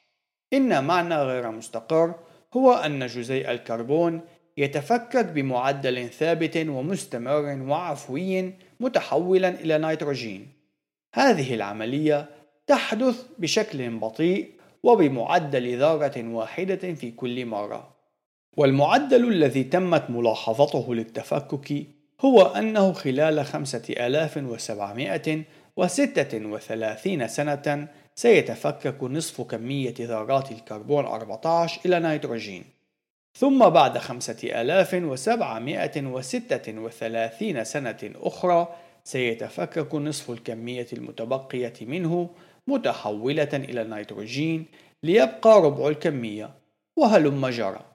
إن 0.52 0.84
معنى 0.84 1.16
غير 1.16 1.50
مستقر 1.50 2.14
هو 2.54 2.72
أن 2.72 3.06
جزيء 3.06 3.50
الكربون 3.50 4.20
يتفكك 4.56 5.24
بمعدل 5.24 6.08
ثابت 6.08 6.56
ومستمر 6.56 7.62
وعفوي 7.68 8.54
متحولا 8.80 9.48
إلى 9.48 9.78
نيتروجين. 9.78 10.48
هذه 11.14 11.54
العملية 11.54 12.28
تحدث 12.66 13.26
بشكل 13.38 13.98
بطيء 13.98 14.50
وبمعدل 14.82 15.78
ذرة 15.78 16.28
واحدة 16.28 16.94
في 16.94 17.10
كل 17.10 17.46
مرة. 17.46 17.91
والمعدل 18.56 19.28
الذي 19.28 19.64
تمت 19.64 20.10
ملاحظته 20.10 20.94
للتفكك 20.94 21.86
هو 22.20 22.42
أنه 22.42 22.92
خلال 22.92 23.44
خمسة 23.44 23.82
آلاف 23.90 24.36
وسبعمائة 24.36 25.42
وستة 25.76 26.46
وثلاثين 26.46 27.28
سنة 27.28 27.88
سيتفكك 28.14 29.02
نصف 29.02 29.40
كمية 29.40 29.94
ذرات 30.00 30.52
الكربون 30.52 31.04
14 31.04 31.80
إلى 31.86 32.00
نيتروجين. 32.00 32.64
ثم 33.38 33.68
بعد 33.68 33.98
خمسة 33.98 34.60
آلاف 34.60 34.94
وسبعمائة 34.94 36.06
وستة 36.06 36.78
وثلاثين 36.78 37.64
سنة 37.64 38.10
أخرى 38.16 38.68
سيتفكك 39.04 39.94
نصف 39.94 40.30
الكمية 40.30 40.86
المتبقية 40.92 41.72
منه 41.80 42.30
متحولة 42.66 43.48
إلى 43.54 43.82
النيتروجين 43.82 44.66
ليبقى 45.02 45.62
ربع 45.62 45.88
الكمية 45.88 46.50
وهلم 46.96 47.48
جرى. 47.48 47.91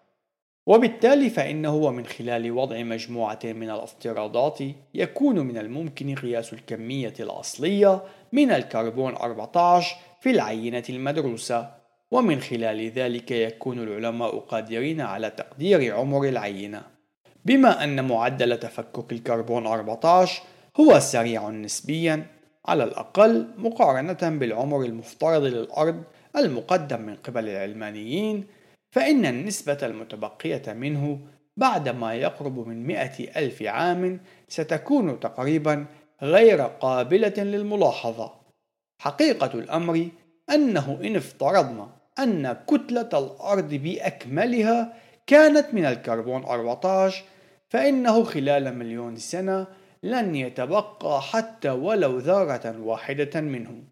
وبالتالي 0.67 1.29
فإنه 1.29 1.75
ومن 1.75 2.05
خلال 2.05 2.51
وضع 2.51 2.83
مجموعة 2.83 3.39
من 3.43 3.69
الافتراضات 3.69 4.59
يكون 4.93 5.39
من 5.39 5.57
الممكن 5.57 6.15
قياس 6.15 6.53
الكمية 6.53 7.13
الأصلية 7.19 8.03
من 8.31 8.51
الكربون 8.51 9.15
14 9.15 9.95
في 10.21 10.31
العينة 10.31 10.83
المدروسة. 10.89 11.69
ومن 12.11 12.39
خلال 12.41 12.89
ذلك 12.89 13.31
يكون 13.31 13.79
العلماء 13.79 14.39
قادرين 14.39 15.01
على 15.01 15.29
تقدير 15.29 15.95
عمر 15.95 16.23
العينة. 16.23 16.81
بما 17.45 17.83
أن 17.83 18.07
معدل 18.07 18.57
تفكك 18.57 19.11
الكربون 19.11 19.67
14 19.67 20.43
هو 20.79 20.99
سريع 20.99 21.49
نسبيا 21.49 22.25
على 22.65 22.83
الأقل 22.83 23.47
مقارنة 23.57 24.37
بالعمر 24.39 24.81
المفترض 24.81 25.43
للأرض 25.43 26.03
المقدم 26.35 27.01
من 27.01 27.15
قبل 27.15 27.49
العلمانيين 27.49 28.56
فإن 28.97 29.25
النسبة 29.25 29.77
المتبقية 29.83 30.73
منه 30.73 31.19
بعد 31.57 31.89
ما 31.89 32.13
يقرب 32.13 32.67
من 32.67 32.87
مئة 32.87 33.39
ألف 33.39 33.63
عام 33.63 34.19
ستكون 34.47 35.19
تقريبا 35.19 35.85
غير 36.21 36.61
قابلة 36.61 37.33
للملاحظة. 37.37 38.33
حقيقة 39.01 39.59
الأمر 39.59 40.07
أنه 40.49 40.99
إن 41.03 41.15
افترضنا 41.15 41.89
أن 42.19 42.57
كتلة 42.67 43.09
الأرض 43.13 43.73
بأكملها 43.73 44.93
كانت 45.27 45.73
من 45.73 45.85
الكربون 45.85 46.43
14 46.43 47.23
فإنه 47.69 48.23
خلال 48.23 48.77
مليون 48.77 49.15
سنة 49.15 49.67
لن 50.03 50.35
يتبقى 50.35 51.21
حتى 51.21 51.69
ولو 51.69 52.17
ذرة 52.17 52.79
واحدة 52.79 53.41
منه. 53.41 53.83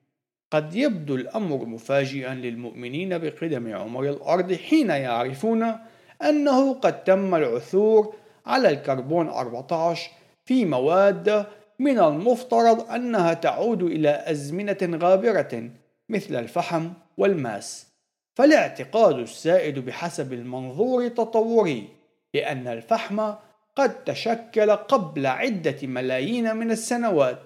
قد 0.56 0.76
يبدو 0.76 1.16
الأمر 1.16 1.66
مفاجئا 1.66 2.34
للمؤمنين 2.34 3.18
بقدم 3.18 3.76
عمر 3.76 4.10
الأرض 4.10 4.54
حين 4.54 4.90
يعرفون 4.90 5.76
أنه 6.22 6.74
قد 6.74 7.04
تم 7.04 7.36
العثور 7.36 8.16
على 8.46 8.70
الكربون 8.70 9.28
14 9.28 10.12
في 10.46 10.66
مواد 10.66 11.46
من 11.80 12.00
المفترض 12.00 12.92
أنها 12.92 13.34
تعود 13.34 13.84
إلى 13.84 14.10
أزمنة 14.10 14.78
غابرة 14.84 15.70
مثل 16.10 16.36
الفحم 16.36 16.90
والماس. 17.18 17.88
فالاعتقاد 18.36 19.20
السائد 19.20 19.80
بحسب 19.80 20.34
المنظور 20.34 21.06
التطوري 21.06 21.88
بأن 22.34 22.68
الفحم 22.68 23.34
قد 23.76 24.04
تشكل 24.04 24.72
قبل 24.72 25.26
عدة 25.26 25.78
ملايين 25.84 26.56
من 26.56 26.72
السنوات. 26.72 27.40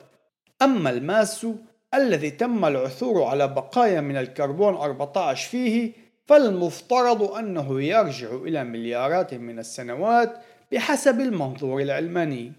أما 0.62 0.90
الماس 0.90 1.48
الذي 1.94 2.32
تم 2.32 2.66
العثور 2.66 3.24
على 3.24 3.48
بقايا 3.48 4.02
من 4.02 4.18
الكربون 4.18 4.76
14 4.76 5.50
فيه 5.50 5.92
فالمفترض 6.26 7.24
أنه 7.24 7.82
يرجع 7.82 8.36
إلى 8.36 8.64
مليارات 8.64 9.34
من 9.34 9.60
السنوات 9.60 10.34
بحسب 10.72 11.20
المنظور 11.20 11.82
العلماني. 11.82 12.54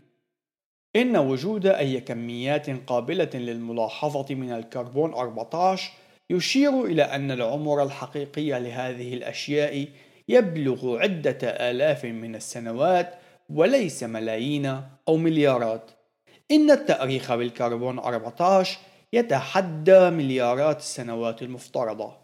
إن 0.96 1.16
وجود 1.16 1.66
أي 1.66 2.00
كميات 2.00 2.70
قابلة 2.86 3.30
للملاحظة 3.34 4.34
من 4.34 4.52
الكربون 4.52 5.14
14 5.14 5.92
يشير 6.30 6.84
إلى 6.84 7.02
أن 7.02 7.30
العمر 7.30 7.82
الحقيقي 7.82 8.50
لهذه 8.60 9.14
الأشياء 9.14 9.88
يبلغ 10.28 10.98
عدة 10.98 11.38
آلاف 11.42 12.04
من 12.04 12.34
السنوات 12.34 13.14
وليس 13.50 14.02
ملايين 14.02 14.82
أو 15.08 15.16
مليارات. 15.16 15.90
إن 16.50 16.70
التأريخ 16.70 17.34
بالكربون 17.34 17.98
14 17.98 18.78
يتحدى 19.12 20.10
مليارات 20.10 20.78
السنوات 20.78 21.42
المفترضة. 21.42 22.16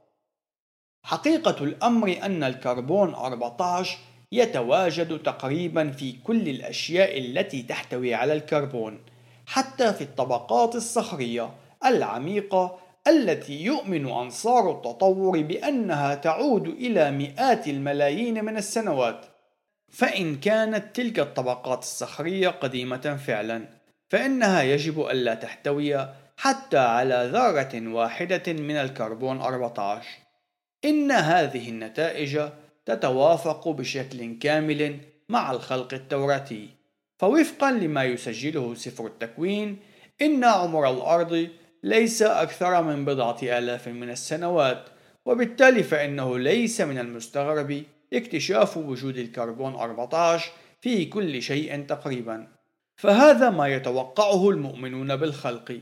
حقيقة 1.05 1.65
الأمر 1.65 2.19
أن 2.23 2.45
الكربون 2.45 3.15
14 3.15 3.99
يتواجد 4.33 5.19
تقريبا 5.19 5.91
في 5.91 6.13
كل 6.13 6.49
الأشياء 6.49 7.19
التي 7.19 7.63
تحتوي 7.63 8.15
على 8.15 8.33
الكربون 8.33 8.99
حتى 9.47 9.93
في 9.93 10.01
الطبقات 10.01 10.75
الصخرية 10.75 11.51
العميقة 11.85 12.79
التي 13.07 13.63
يؤمن 13.65 14.09
أنصار 14.09 14.71
التطور 14.71 15.43
بأنها 15.43 16.15
تعود 16.15 16.69
إلى 16.69 17.11
مئات 17.11 17.69
الملايين 17.69 18.45
من 18.45 18.57
السنوات. 18.57 19.27
فإن 19.89 20.37
كانت 20.37 20.97
تلك 20.97 21.19
الطبقات 21.19 21.79
الصخرية 21.79 22.49
قديمة 22.49 23.17
فعلا 23.27 23.69
فإنها 24.11 24.63
يجب 24.63 25.01
ألا 25.01 25.35
تحتوي 25.35 26.09
حتى 26.37 26.79
على 26.79 27.31
ذرة 27.33 27.95
واحدة 27.95 28.53
من 28.53 28.77
الكربون 28.77 29.41
14 29.41 30.09
إن 30.85 31.11
هذه 31.11 31.69
النتائج 31.69 32.41
تتوافق 32.87 33.69
بشكل 33.69 34.39
كامل 34.39 34.99
مع 35.29 35.51
الخلق 35.51 35.95
التوراتي. 35.95 36.69
فوفقا 37.19 37.73
لما 37.73 38.05
يسجله 38.05 38.75
سفر 38.75 39.07
التكوين 39.07 39.79
إن 40.23 40.45
عمر 40.45 40.91
الأرض 40.91 41.49
ليس 41.83 42.23
أكثر 42.23 42.83
من 42.83 43.05
بضعة 43.05 43.39
آلاف 43.43 43.89
من 43.89 44.11
السنوات 44.11 44.85
وبالتالي 45.27 45.83
فإنه 45.83 46.39
ليس 46.39 46.81
من 46.81 46.99
المستغرب 46.99 47.83
اكتشاف 48.13 48.77
وجود 48.77 49.17
الكربون 49.17 49.75
14 49.75 50.53
في 50.81 51.05
كل 51.05 51.43
شيء 51.43 51.87
تقريبا. 51.87 52.49
فهذا 52.97 53.51
ما 53.51 53.69
يتوقعه 53.69 54.51
المؤمنون 54.51 55.17
بالخلق. 55.17 55.81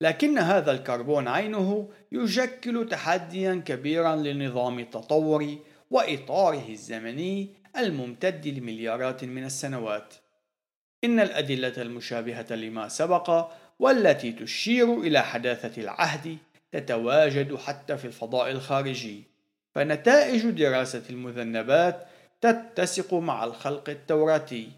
لكن 0.00 0.38
هذا 0.38 0.72
الكربون 0.72 1.28
عينه 1.28 1.88
يشكل 2.12 2.88
تحديا 2.90 3.62
كبيرا 3.66 4.16
لنظام 4.16 4.78
التطور 4.78 5.58
وإطاره 5.90 6.68
الزمني 6.68 7.48
الممتد 7.76 8.48
لمليارات 8.48 9.24
من 9.24 9.44
السنوات. 9.44 10.14
إن 11.04 11.20
الأدلة 11.20 11.82
المشابهة 11.82 12.46
لما 12.50 12.88
سبق 12.88 13.50
والتي 13.78 14.32
تشير 14.32 15.00
إلى 15.00 15.22
حداثة 15.22 15.82
العهد 15.82 16.38
تتواجد 16.72 17.54
حتى 17.54 17.96
في 17.96 18.04
الفضاء 18.04 18.50
الخارجي 18.50 19.22
فنتائج 19.74 20.50
دراسة 20.50 21.02
المذنبات 21.10 22.06
تتسق 22.40 23.14
مع 23.14 23.44
الخلق 23.44 23.88
التوراتي. 23.88 24.68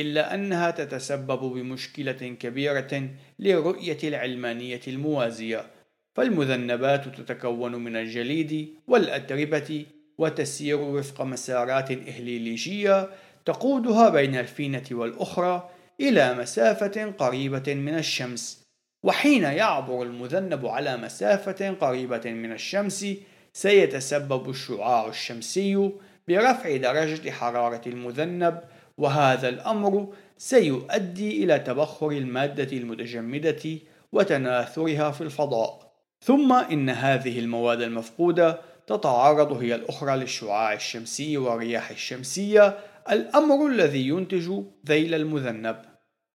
إلا 0.00 0.34
أنها 0.34 0.70
تتسبب 0.70 1.40
بمشكلة 1.40 2.36
كبيرة 2.40 3.08
لرؤية 3.38 3.98
العلمانية 4.04 4.80
الموازية 4.88 5.66
فالمذنبات 6.14 7.08
تتكون 7.08 7.74
من 7.74 7.96
الجليد 7.96 8.68
والأتربة 8.86 9.86
وتسير 10.18 10.80
وفق 10.80 11.22
مسارات 11.22 11.90
إهليليشية 11.90 13.08
تقودها 13.44 14.08
بين 14.08 14.36
الفينة 14.36 14.84
والأخرى 14.90 15.70
إلى 16.00 16.34
مسافة 16.34 17.10
قريبة 17.10 17.74
من 17.74 17.94
الشمس 17.94 18.62
وحين 19.02 19.42
يعبر 19.42 20.02
المذنب 20.02 20.66
على 20.66 20.96
مسافة 20.96 21.70
قريبة 21.70 22.30
من 22.30 22.52
الشمس 22.52 23.06
سيتسبب 23.52 24.50
الشعاع 24.50 25.08
الشمسي 25.08 25.90
برفع 26.28 26.76
درجة 26.76 27.30
حرارة 27.30 27.82
المذنب 27.86 28.60
وهذا 28.98 29.48
الأمر 29.48 30.14
سيؤدي 30.36 31.44
إلى 31.44 31.58
تبخر 31.58 32.10
المادة 32.10 32.76
المتجمدة 32.76 33.78
وتناثرها 34.12 35.10
في 35.10 35.20
الفضاء. 35.20 35.92
ثم 36.20 36.52
إن 36.52 36.90
هذه 36.90 37.38
المواد 37.38 37.82
المفقودة 37.82 38.60
تتعرض 38.86 39.52
هي 39.52 39.74
الأخرى 39.74 40.16
للشعاع 40.16 40.72
الشمسي 40.72 41.36
والرياح 41.36 41.90
الشمسية 41.90 42.78
الأمر 43.10 43.66
الذي 43.66 44.08
ينتج 44.08 44.62
ذيل 44.86 45.14
المذنب. 45.14 45.76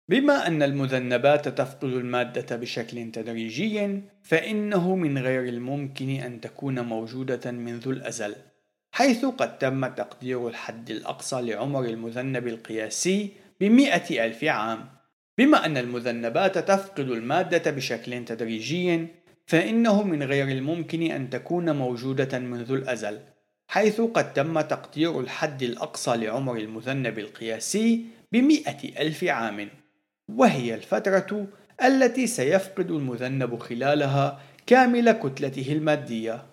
بما 0.10 0.48
أن 0.48 0.64
المذنبات 0.64 1.48
تفقد 1.48 1.84
المادة 1.84 2.56
بشكل 2.56 3.12
تدريجي 3.12 4.02
فإنه 4.24 4.96
من 4.96 5.18
غير 5.18 5.44
الممكن 5.44 6.10
أن 6.10 6.42
تكون 6.42 6.80
موجودة 6.80 7.52
منذ 7.52 7.88
الأزل. 7.88 8.36
حيث 8.92 9.26
قد 9.26 9.58
تم 9.58 9.88
تقدير 9.88 10.48
الحد 10.48 10.90
الأقصى 10.92 11.42
لعمر 11.42 11.86
المذنب 11.86 12.48
القياسي 12.48 13.32
بمئة 13.60 14.26
ألف 14.26 14.44
عام. 14.44 14.90
بما 15.38 15.66
أن 15.66 15.78
المذنبات 15.78 16.58
تفقد 16.58 17.10
المادة 17.10 17.72
بشكل 17.72 18.26
تدريجي 18.26 19.08
فإنه 19.46 20.04
من 20.04 20.24
غير 20.24 20.48
الممكن 20.48 21.12
أن 21.12 21.30
تكون 21.30 21.76
موجودة 21.76 22.40
منذ 22.40 22.72
الأزل 22.72 23.20
حيث 23.68 24.02
قد 24.02 24.34
تم 24.34 24.62
تقدير 24.62 25.20
الحد 25.20 25.64
الأقصى 25.64 26.18
لعمر 26.18 26.58
المذنب 26.58 27.20
القياسي 27.20 28.06
بمئة 28.32 29.02
ألف 29.02 29.24
عام. 29.24 29.70
وهي 30.28 30.76
الفترة 30.76 31.48
التي 31.84 32.28
سيفقد 32.28 32.92
المذنب 32.92 33.60
خلالها 33.60 34.42
كامل 34.68 35.12
كتلته 35.12 35.74
المادية. 35.74 36.46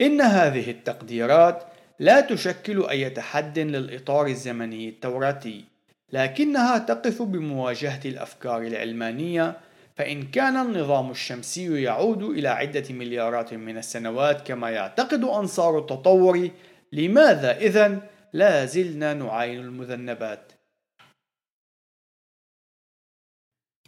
إن 0.00 0.20
هذه 0.20 0.70
التقديرات 0.70 1.64
لا 2.00 2.20
تشكل 2.20 2.88
أي 2.88 3.10
تحد 3.10 3.58
للإطار 3.58 4.26
الزمني 4.26 4.88
التوراتي 4.88 5.64
لكنها 6.12 6.78
تقف 6.78 7.22
بمواجهة 7.22 8.00
الأفكار 8.04 8.62
العلمانية 8.62 9.56
فإن 9.96 10.22
كان 10.22 10.56
النظام 10.56 11.10
الشمسي 11.10 11.82
يعود 11.82 12.22
إلى 12.22 12.48
عدة 12.48 12.84
مليارات 12.90 13.54
من 13.54 13.78
السنوات 13.78 14.46
كما 14.46 14.70
يعتقد 14.70 15.24
أنصار 15.24 15.78
التطور 15.78 16.50
لماذا 16.92 17.56
إذا 17.56 18.02
لا 18.32 18.64
زلنا 18.64 19.14
نعاين 19.14 19.60
المذنبات؟ 19.60 20.52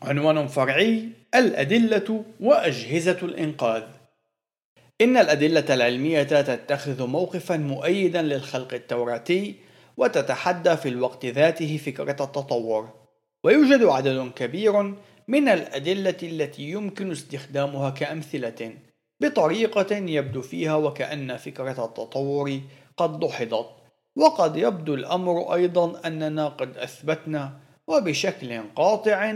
عنوان 0.03 0.47
فرعي 0.47 1.09
الأدلة 1.35 2.25
وأجهزة 2.41 3.19
الإنقاذ 3.23 4.02
إن 5.03 5.17
الأدلة 5.17 5.75
العلمية 5.75 6.23
تتخذ 6.23 7.07
موقفا 7.07 7.57
مؤيدا 7.57 8.23
للخلق 8.23 8.75
التوراتي 8.75 9.55
وتتحدى 9.97 10.77
في 10.77 10.89
الوقت 10.89 11.27
ذاته 11.27 11.77
فكرة 11.77 12.11
التطور. 12.11 12.89
ويوجد 13.45 13.85
عدد 13.85 14.31
كبير 14.37 14.95
من 15.29 15.49
الأدلة 15.49 16.17
التي 16.23 16.63
يمكن 16.63 17.11
استخدامها 17.11 17.91
كأمثلة 17.91 18.75
بطريقة 19.21 19.97
يبدو 19.97 20.43
فيها 20.43 20.75
وكأن 20.77 21.37
فكرة 21.37 21.85
التطور 21.85 22.61
قد 22.97 23.21
دحضت 23.21 23.67
وقد 24.17 24.57
يبدو 24.57 24.95
الأمر 24.95 25.55
أيضا 25.55 26.01
أننا 26.07 26.49
قد 26.49 26.77
أثبتنا 26.77 27.53
وبشكل 27.87 28.61
قاطع 28.77 29.31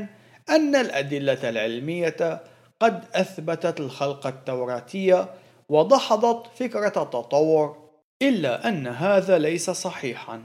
أن 0.49 0.77
الأدلة 0.77 1.49
العلمية 1.49 2.41
قد 2.81 3.05
أثبتت 3.15 3.81
الخلق 3.81 4.27
التوراتي 4.27 5.27
ودحضت 5.69 6.47
فكرة 6.47 7.03
التطور 7.03 7.87
إلا 8.23 8.69
أن 8.69 8.87
هذا 8.87 9.39
ليس 9.39 9.71
صحيحا 9.71 10.45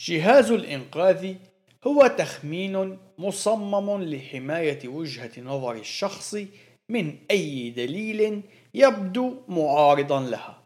جهاز 0.00 0.50
الإنقاذ 0.50 1.34
هو 1.86 2.06
تخمين 2.06 2.98
مصمم 3.18 4.02
لحماية 4.02 4.88
وجهة 4.88 5.40
نظر 5.40 5.72
الشخص 5.72 6.36
من 6.88 7.18
أي 7.30 7.70
دليل 7.70 8.42
يبدو 8.74 9.34
معارضا 9.48 10.20
لها. 10.20 10.62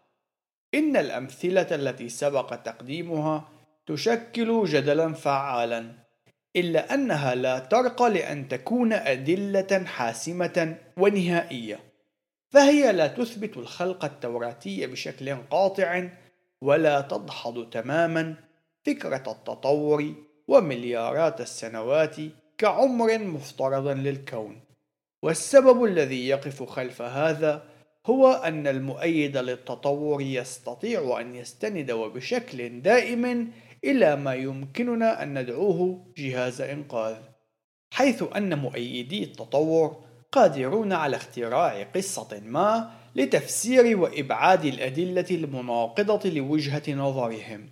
إن 0.74 0.96
الأمثلة 0.96 1.66
التي 1.70 2.08
سبق 2.08 2.54
تقديمها 2.54 3.48
تشكل 3.86 4.64
جدلا 4.64 5.12
فعالا، 5.12 5.92
إلا 6.56 6.94
أنها 6.94 7.34
لا 7.34 7.58
ترقى 7.58 8.10
لأن 8.10 8.48
تكون 8.48 8.92
أدلة 8.92 9.84
حاسمة 9.84 10.78
ونهائية، 10.96 11.89
فهي 12.50 12.92
لا 12.92 13.06
تثبت 13.06 13.56
الخلق 13.56 14.04
التوراتي 14.04 14.86
بشكل 14.86 15.34
قاطع، 15.50 16.08
ولا 16.62 17.00
تدحض 17.00 17.70
تماما 17.70 18.34
فكرة 18.86 19.24
التطور 19.32 20.14
ومليارات 20.48 21.40
السنوات 21.40 22.16
كعمر 22.58 23.18
مفترض 23.18 23.88
للكون. 23.88 24.60
والسبب 25.22 25.84
الذي 25.84 26.28
يقف 26.28 26.62
خلف 26.62 27.02
هذا 27.02 27.62
هو 28.06 28.32
أن 28.32 28.66
المؤيد 28.66 29.36
للتطور 29.36 30.22
يستطيع 30.22 31.20
أن 31.20 31.34
يستند 31.34 31.90
وبشكل 31.90 32.80
دائم 32.82 33.52
إلى 33.84 34.16
ما 34.16 34.34
يمكننا 34.34 35.22
أن 35.22 35.38
ندعوه 35.38 36.06
جهاز 36.16 36.60
إنقاذ 36.60 37.16
حيث 37.94 38.24
أن 38.36 38.58
مؤيدي 38.58 39.24
التطور 39.24 40.04
قادرون 40.32 40.92
على 40.92 41.16
اختراع 41.16 41.82
قصة 41.82 42.40
ما 42.44 42.90
لتفسير 43.16 43.98
وإبعاد 43.98 44.64
الأدلة 44.64 45.26
المناقضة 45.30 46.30
لوجهة 46.30 46.82
نظرهم. 46.88 47.68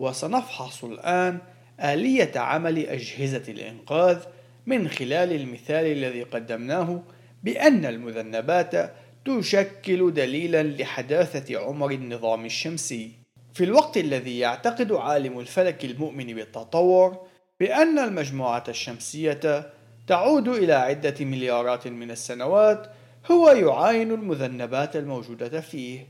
وسنفحص 0.00 0.84
الآن 0.84 1.38
آلية 1.80 2.32
عمل 2.36 2.78
أجهزة 2.86 3.42
الإنقاذ 3.48 4.18
من 4.66 4.88
خلال 4.88 5.32
المثال 5.32 5.86
الذي 5.86 6.22
قدمناه 6.22 7.02
بأن 7.42 7.84
المذنبات 7.84 8.94
تشكل 9.24 10.12
دليلا 10.14 10.62
لحداثة 10.62 11.58
عمر 11.58 11.90
النظام 11.90 12.44
الشمسي. 12.44 13.10
في 13.54 13.64
الوقت 13.64 13.96
الذي 13.96 14.38
يعتقد 14.38 14.92
عالم 14.92 15.40
الفلك 15.40 15.84
المؤمن 15.84 16.26
بالتطور 16.26 17.26
بأن 17.60 17.98
المجموعة 17.98 18.64
الشمسية 18.68 19.72
تعود 20.06 20.48
إلى 20.48 20.72
عدة 20.72 21.24
مليارات 21.24 21.88
من 21.88 22.10
السنوات 22.10 22.86
هو 23.30 23.50
يعاين 23.50 24.10
المذنبات 24.10 24.96
الموجودة 24.96 25.60
فيه 25.60 26.06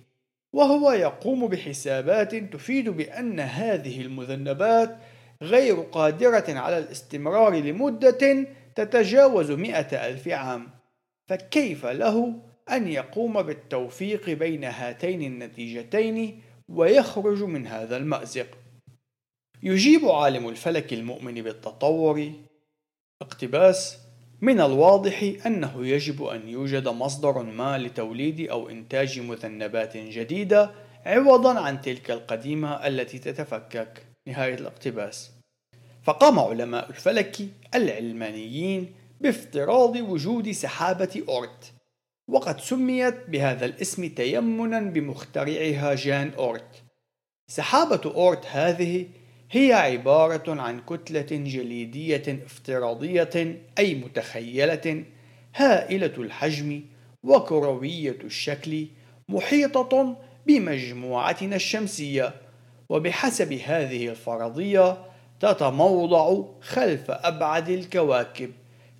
وهو 0.52 0.92
يقوم 0.92 1.46
بحسابات 1.46 2.34
تفيد 2.34 2.88
بأن 2.88 3.40
هذه 3.40 4.00
المذنبات 4.00 4.98
غير 5.42 5.80
قادرة 5.80 6.44
على 6.48 6.78
الاستمرار 6.78 7.54
لمدة 7.54 8.46
تتجاوز 8.74 9.50
مئة 9.50 10.06
ألف 10.06 10.28
عام. 10.28 10.68
فكيف 11.28 11.86
له 11.86 12.34
أن 12.70 12.88
يقوم 12.88 13.42
بالتوفيق 13.42 14.30
بين 14.30 14.64
هاتين 14.64 15.22
النتيجتين 15.22 16.40
ويخرج 16.68 17.42
من 17.42 17.66
هذا 17.66 17.96
المأزق؟ 17.96 18.46
يجيب 19.62 20.08
عالم 20.08 20.48
الفلك 20.48 20.92
المؤمن 20.92 21.34
بالتطور 21.34 22.32
اقتباس 23.22 23.98
من 24.40 24.60
الواضح 24.60 25.34
أنه 25.46 25.86
يجب 25.86 26.24
أن 26.24 26.48
يوجد 26.48 26.88
مصدر 26.88 27.42
ما 27.42 27.78
لتوليد 27.78 28.50
أو 28.50 28.68
إنتاج 28.68 29.20
مذنبات 29.20 29.96
جديدة 29.96 30.70
عوضا 31.06 31.60
عن 31.60 31.80
تلك 31.80 32.10
القديمة 32.10 32.86
التي 32.86 33.18
تتفكك. 33.18 34.06
نهاية 34.26 34.54
الاقتباس. 34.54 35.30
فقام 36.02 36.38
علماء 36.38 36.90
الفلك 36.90 37.36
العلمانيين 37.74 38.92
بافتراض 39.20 39.96
وجود 39.96 40.50
سحابة 40.50 41.22
أورت 41.28 41.72
وقد 42.28 42.60
سميت 42.60 43.14
بهذا 43.28 43.64
الاسم 43.64 44.08
تيمنا 44.08 44.80
بمخترعها 44.80 45.94
جان 45.94 46.32
أورت. 46.38 46.82
سحابة 47.50 48.12
أورت 48.14 48.46
هذه 48.46 49.06
هي 49.54 49.72
عبارة 49.72 50.60
عن 50.60 50.80
كتلة 50.80 51.26
جليدية 51.30 52.22
افتراضية 52.46 53.60
أي 53.78 53.94
متخيلة 53.94 55.04
هائلة 55.56 56.12
الحجم 56.18 56.82
وكروية 57.22 58.18
الشكل 58.24 58.86
محيطة 59.28 60.16
بمجموعتنا 60.46 61.56
الشمسية. 61.56 62.34
وبحسب 62.88 63.52
هذه 63.52 64.08
الفرضية 64.08 64.98
تتموضع 65.40 66.44
خلف 66.60 67.10
أبعد 67.10 67.68
الكواكب 67.68 68.50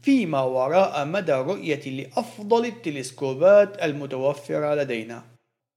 فيما 0.03 0.43
وراء 0.43 1.05
مدى 1.05 1.35
الرؤية 1.35 1.91
لأفضل 1.91 2.67
التلسكوبات 2.67 3.83
المتوفرة 3.83 4.75
لدينا. 4.75 5.32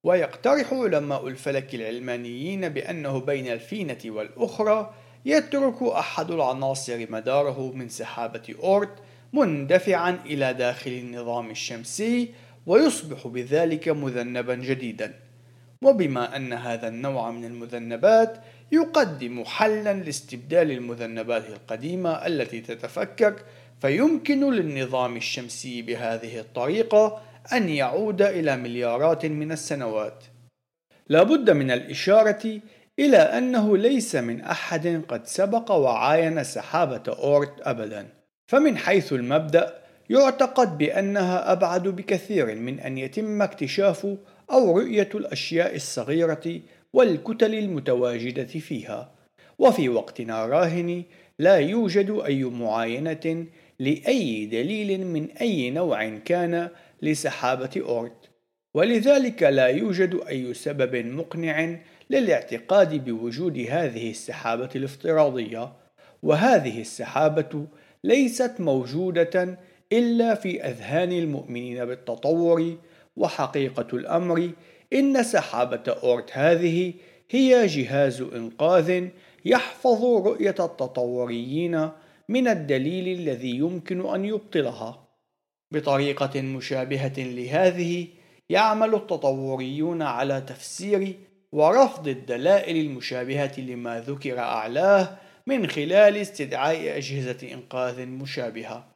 ويقترح 0.06 0.74
علماء 0.74 1.28
الفلك 1.28 1.76
العلمانيين 1.76 2.70
بأنه 2.70 3.20
بين 3.20 3.48
الفينة 3.48 3.98
والأخرى 4.06 4.94
يترك 5.26 5.84
أحد 5.84 6.32
العناصر 6.32 7.12
مداره 7.12 7.72
من 7.72 7.90
سحابة 7.90 8.56
أورت 8.64 8.94
مندفعا 9.34 10.20
إلى 10.26 10.54
داخل 10.54 10.92
النظام 10.92 11.50
الشمسي 11.50 12.30
ويصبح 12.66 13.28
بذلك 13.28 13.90
مذنبا 13.90 14.56
جديدا. 14.56 15.14
وبما 15.82 16.36
أن 16.36 16.54
هذا 16.54 16.88
النوع 16.88 17.32
من 17.32 17.46
المذنبات 17.46 18.38
يقدم 18.72 19.44
حلا 19.46 19.94
لاستبدال 19.94 20.72
المذنبات 20.72 21.50
القديمة 21.50 22.10
التي 22.28 22.62
تتفكك 22.62 23.46
فيمكن 23.82 24.54
للنظام 24.54 25.16
الشمسي 25.16 25.82
بهذه 25.82 26.40
الطريقة 26.40 27.22
أن 27.54 27.70
يعود 27.70 28.22
إلى 28.22 28.58
مليارات 28.58 29.26
من 29.26 29.52
السنوات. 29.52 30.24
لا 31.10 31.24
بد 31.24 31.50
من 31.50 31.72
الإشارة 31.72 32.62
إلى 33.00 33.18
أنه 33.18 33.78
ليس 33.78 34.16
من 34.16 34.42
أحد 34.42 35.02
قد 35.08 35.28
سبق 35.28 35.72
وعاين 35.72 36.44
سحابة 36.44 37.04
أورت 37.08 37.54
أبدا، 37.62 38.08
فمن 38.52 38.78
حيث 38.78 39.14
المبدأ 39.14 39.74
يعتقد 40.10 40.78
بأنها 40.78 41.52
أبعد 41.52 41.88
بكثير 41.88 42.56
من 42.56 42.80
أن 42.80 42.98
يتم 42.98 43.42
اكتشاف 43.42 44.08
أو 44.52 44.78
رؤية 44.78 45.10
الأشياء 45.16 45.76
الصغيرة 45.76 46.62
والكتل 46.94 47.56
المتواجدة 47.56 48.44
فيها، 48.44 49.12
وفي 49.60 49.90
وقتنا 49.90 50.46
راهن 50.46 51.04
لا 51.40 51.56
يوجد 51.56 52.22
أي 52.26 52.44
معاينة 52.44 53.46
لأي 53.80 54.46
دليل 54.46 55.08
من 55.08 55.32
أي 55.32 55.70
نوع 55.70 56.10
كان 56.10 56.70
لسحابة 57.02 57.70
أورت 57.78 58.36
ولذلك 58.76 59.44
لا 59.44 59.68
يوجد 59.68 60.20
أي 60.30 60.54
سبب 60.54 60.96
مقنع 60.96 61.78
للاعتقاد 62.10 63.06
بوجود 63.06 63.58
هذه 63.58 64.10
السحابة 64.10 64.70
الافتراضية. 64.76 65.74
وهذه 66.24 66.82
السحابة 66.82 67.68
ليست 68.04 68.56
موجودة 68.60 69.60
إلا 69.94 70.36
في 70.36 70.64
أذهان 70.64 71.12
المؤمنين 71.12 71.86
بالتطور 71.86 72.78
وحقيقة 73.18 73.88
الأمر. 73.94 74.50
إن 74.94 75.24
سحابة 75.24 75.84
أورت 76.04 76.30
هذه 76.34 76.94
هي 77.30 77.68
جهاز 77.68 78.22
إنقاذ 78.22 79.08
يحفظ 79.46 80.04
رؤية 80.04 80.56
التطوريين 80.60 81.90
من 82.30 82.48
الدليل 82.48 83.20
الذي 83.20 83.58
يمكن 83.58 84.14
أن 84.16 84.26
يبطلها. 84.26 85.05
بطريقة 85.72 86.42
مشابهة 86.42 87.14
لهذه 87.18 88.08
يعمل 88.50 88.96
التطوريون 88.96 90.02
على 90.02 90.42
تفسير 90.42 91.16
ورفض 91.52 92.08
الدلائل 92.08 92.86
المشابهة 92.86 93.60
لما 93.60 94.00
ذكر 94.00 94.40
أعلاه 94.40 95.18
من 95.48 95.68
خلال 95.68 96.18
استدعاء 96.18 96.98
أجهزة 96.98 97.54
إنقاذ 97.54 98.06
مشابهة. 98.06 98.88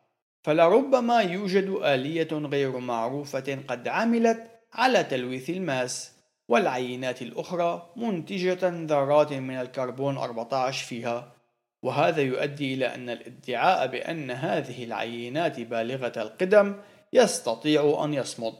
فلربما 0.44 1.20
يوجد 1.22 1.70
آلية 1.84 2.28
غير 2.32 2.78
معروفة 2.78 3.60
قد 3.68 3.88
عملت 3.88 4.52
على 4.74 5.04
تلويث 5.04 5.50
الماس 5.50 6.12
والعينات 6.48 7.22
الأخرى 7.22 7.90
منتجة 7.96 8.60
ذرات 8.64 9.34
من 9.34 9.56
الكربون 9.56 10.18
14 10.18 10.86
فيها. 10.86 11.39
وهذا 11.84 12.22
يؤدي 12.22 12.74
إلى 12.74 12.86
أن 12.96 13.10
الادعاء 13.10 13.88
بأن 13.88 14.32
هذه 14.32 14.84
العينات 14.84 15.60
بالغة 15.60 16.14
القدم 16.18 16.76
يستطيع 17.14 18.02
أن 18.04 18.14
يصمد. 18.14 18.54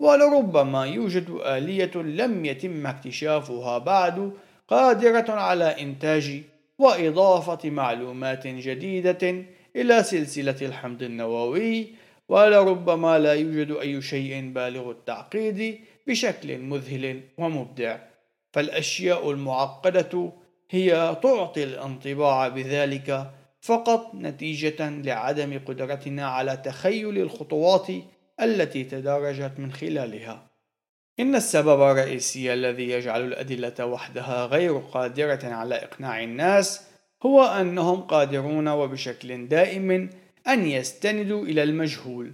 ولربما 0.00 0.86
يوجد 0.86 1.30
آلية 1.30 1.96
لم 1.96 2.44
يتم 2.44 2.86
اكتشافها 2.86 3.78
بعد 3.78 4.32
قادرة 4.68 5.32
على 5.32 5.64
إنتاج 5.64 6.42
وإضافة 6.78 7.70
معلومات 7.70 8.46
جديدة 8.46 9.44
إلى 9.76 10.02
سلسلة 10.02 10.56
الحمض 10.62 11.02
النووي 11.02 11.86
ولربما 12.28 13.18
لا 13.18 13.34
يوجد 13.34 13.70
أي 13.70 14.02
شيء 14.02 14.52
بالغ 14.52 14.90
التعقيد 14.90 15.80
بشكل 16.06 16.58
مذهل 16.58 17.20
ومبدع. 17.38 17.98
فالأشياء 18.52 19.30
المعقدة 19.30 20.32
هي 20.74 21.16
تعطي 21.22 21.64
الانطباع 21.64 22.48
بذلك 22.48 23.30
فقط 23.60 24.14
نتيجة 24.14 24.90
لعدم 24.90 25.60
قدرتنا 25.66 26.26
على 26.26 26.56
تخيل 26.56 27.18
الخطوات 27.18 27.86
التي 28.40 28.84
تدرجت 28.84 29.52
من 29.58 29.72
خلالها. 29.72 30.50
إن 31.20 31.34
السبب 31.34 31.82
الرئيسي 31.82 32.52
الذي 32.52 32.90
يجعل 32.90 33.24
الأدلة 33.24 33.86
وحدها 33.86 34.46
غير 34.46 34.78
قادرة 34.78 35.40
على 35.44 35.74
إقناع 35.74 36.22
الناس 36.22 36.80
هو 37.22 37.44
أنهم 37.44 38.00
قادرون 38.00 38.68
وبشكل 38.68 39.48
دائم 39.48 40.10
أن 40.48 40.66
يستندوا 40.66 41.44
إلى 41.44 41.62
المجهول، 41.62 42.32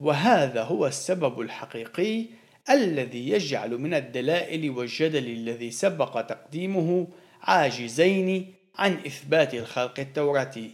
وهذا 0.00 0.62
هو 0.62 0.86
السبب 0.86 1.40
الحقيقي 1.40 2.24
الذي 2.70 3.28
يجعل 3.28 3.78
من 3.78 3.94
الدلائل 3.94 4.70
والجدل 4.70 5.26
الذي 5.26 5.70
سبق 5.70 6.20
تقديمه 6.20 7.06
عاجزين 7.44 8.54
عن 8.78 8.92
إثبات 8.92 9.54
الخلق 9.54 10.00
التوراتي 10.00 10.70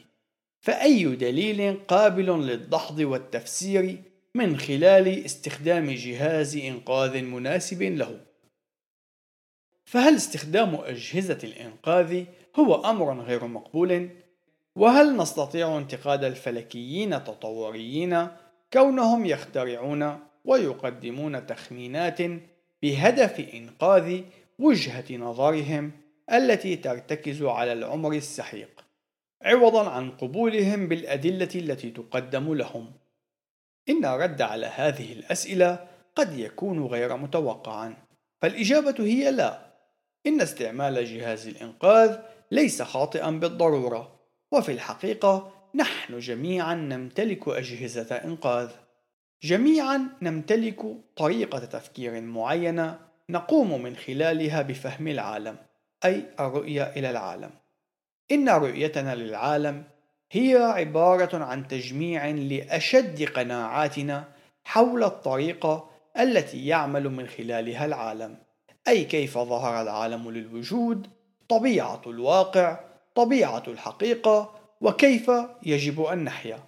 فأي 0.61 1.05
دليل 1.05 1.81
قابل 1.89 2.27
للدحض 2.27 2.99
والتفسير 2.99 4.03
من 4.35 4.57
خلال 4.57 5.25
استخدام 5.25 5.91
جهاز 5.91 6.57
إنقاذ 6.57 7.23
مناسب 7.23 7.83
له؟ 7.83 8.21
فهل 9.85 10.15
استخدام 10.17 10.75
أجهزة 10.75 11.39
الإنقاذ 11.45 12.25
هو 12.59 12.75
أمر 12.75 13.21
غير 13.21 13.47
مقبول؟ 13.47 14.09
وهل 14.77 15.17
نستطيع 15.17 15.79
انتقاد 15.79 16.25
الفلكيين 16.25 17.15
التطوريين 17.15 18.29
كونهم 18.73 19.27
يخترعون 19.27 20.19
ويقدمون 20.45 21.47
تخمينات 21.47 22.19
بهدف 22.83 23.41
إنقاذ 23.55 24.21
وجهة 24.59 25.17
نظرهم؟ 25.17 25.93
التي 26.33 26.77
ترتكز 26.77 27.43
على 27.43 27.73
العمر 27.73 28.13
السحيق 28.13 28.85
عوضا 29.43 29.91
عن 29.91 30.11
قبولهم 30.11 30.89
بالأدلة 30.89 31.49
التي 31.55 31.91
تقدم 31.91 32.55
لهم. 32.55 32.93
إن 33.89 34.05
الرد 34.05 34.43
على 34.43 34.67
هذه 34.67 35.13
الأسئلة 35.13 35.87
قد 36.17 36.39
يكون 36.39 36.87
غير 36.87 37.17
متوقعا. 37.17 37.97
فالإجابة 38.43 38.95
هي 38.99 39.31
لا. 39.31 39.71
إن 40.27 40.41
استعمال 40.41 41.05
جهاز 41.05 41.49
الإنقاذ 41.49 42.19
ليس 42.51 42.83
خاطئا 42.83 43.31
بالضرورة. 43.31 44.21
وفي 44.53 44.73
الحقيقة 44.73 45.53
نحن 45.75 46.19
جميعا 46.19 46.75
نمتلك 46.75 47.49
أجهزة 47.49 48.17
إنقاذ. 48.17 48.71
جميعا 49.43 50.09
نمتلك 50.23 50.81
طريقة 51.17 51.59
تفكير 51.59 52.21
معينة 52.21 52.99
نقوم 53.31 53.83
من 53.83 53.97
خلالها 53.97 54.63
بفهم 54.63 55.09
العالم. 55.09 55.70
أي 56.05 56.25
الرؤية 56.41 56.83
إلى 56.83 57.11
العالم. 57.11 57.51
إن 58.33 58.49
رؤيتنا 58.49 59.15
للعالم 59.15 59.85
هي 60.33 60.57
عبارة 60.57 61.45
عن 61.45 61.69
تجميع 61.69 62.29
لأشد 62.31 63.23
قناعاتنا 63.23 64.25
حول 64.65 65.05
الطريقة 65.05 65.91
التي 66.19 66.67
يعمل 66.67 67.09
من 67.09 67.27
خلالها 67.27 67.87
العالم. 67.87 68.37
أي 68.89 69.05
كيف 69.05 69.39
ظهر 69.39 69.83
العالم 69.83 70.31
للوجود 70.31 71.07
طبيعة 71.49 72.03
الواقع 72.07 72.81
طبيعة 73.15 73.63
الحقيقة 73.69 74.55
وكيف 74.81 75.31
يجب 75.63 76.01
أن 76.01 76.25
نحيا. 76.25 76.59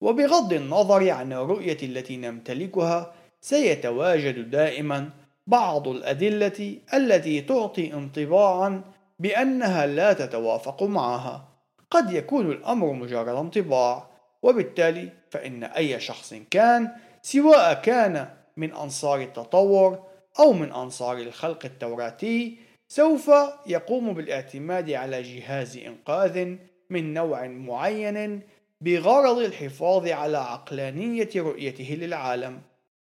وبغض 0.00 0.52
النظر 0.52 1.10
عن 1.10 1.32
الرؤية 1.32 1.78
التي 1.82 2.16
نمتلكها 2.16 3.14
سيتواجد 3.40 4.50
دائما 4.50 5.10
بعض 5.46 5.88
الأدلة 5.88 6.78
التي 6.94 7.40
تعطي 7.40 7.94
انطباعا 7.94 8.82
بأنها 9.18 9.86
لا 9.86 10.12
تتوافق 10.12 10.82
معها. 10.82 11.48
قد 11.90 12.12
يكون 12.12 12.50
الأمر 12.50 12.92
مجرد 12.92 13.28
انطباع 13.28 14.10
وبالتالي 14.42 15.12
فإن 15.30 15.64
أي 15.64 16.00
شخص 16.00 16.34
كان 16.50 16.90
سواء 17.22 17.74
كان 17.74 18.28
من 18.56 18.74
أنصار 18.74 19.20
التطور 19.20 20.02
أو 20.40 20.52
من 20.52 20.72
أنصار 20.72 21.18
الخلق 21.18 21.64
التوراتي 21.64 22.58
سوف 22.88 23.30
يقوم 23.66 24.12
بالاعتماد 24.12 24.90
على 24.90 25.22
جهاز 25.22 25.76
إنقاذ 25.76 26.56
من 26.90 27.14
نوع 27.14 27.46
معين 27.46 28.40
بغرض 28.80 29.38
الحفاظ 29.38 30.08
على 30.08 30.38
عقلانية 30.38 31.28
رؤيته 31.36 31.94
للعالم. 32.00 32.60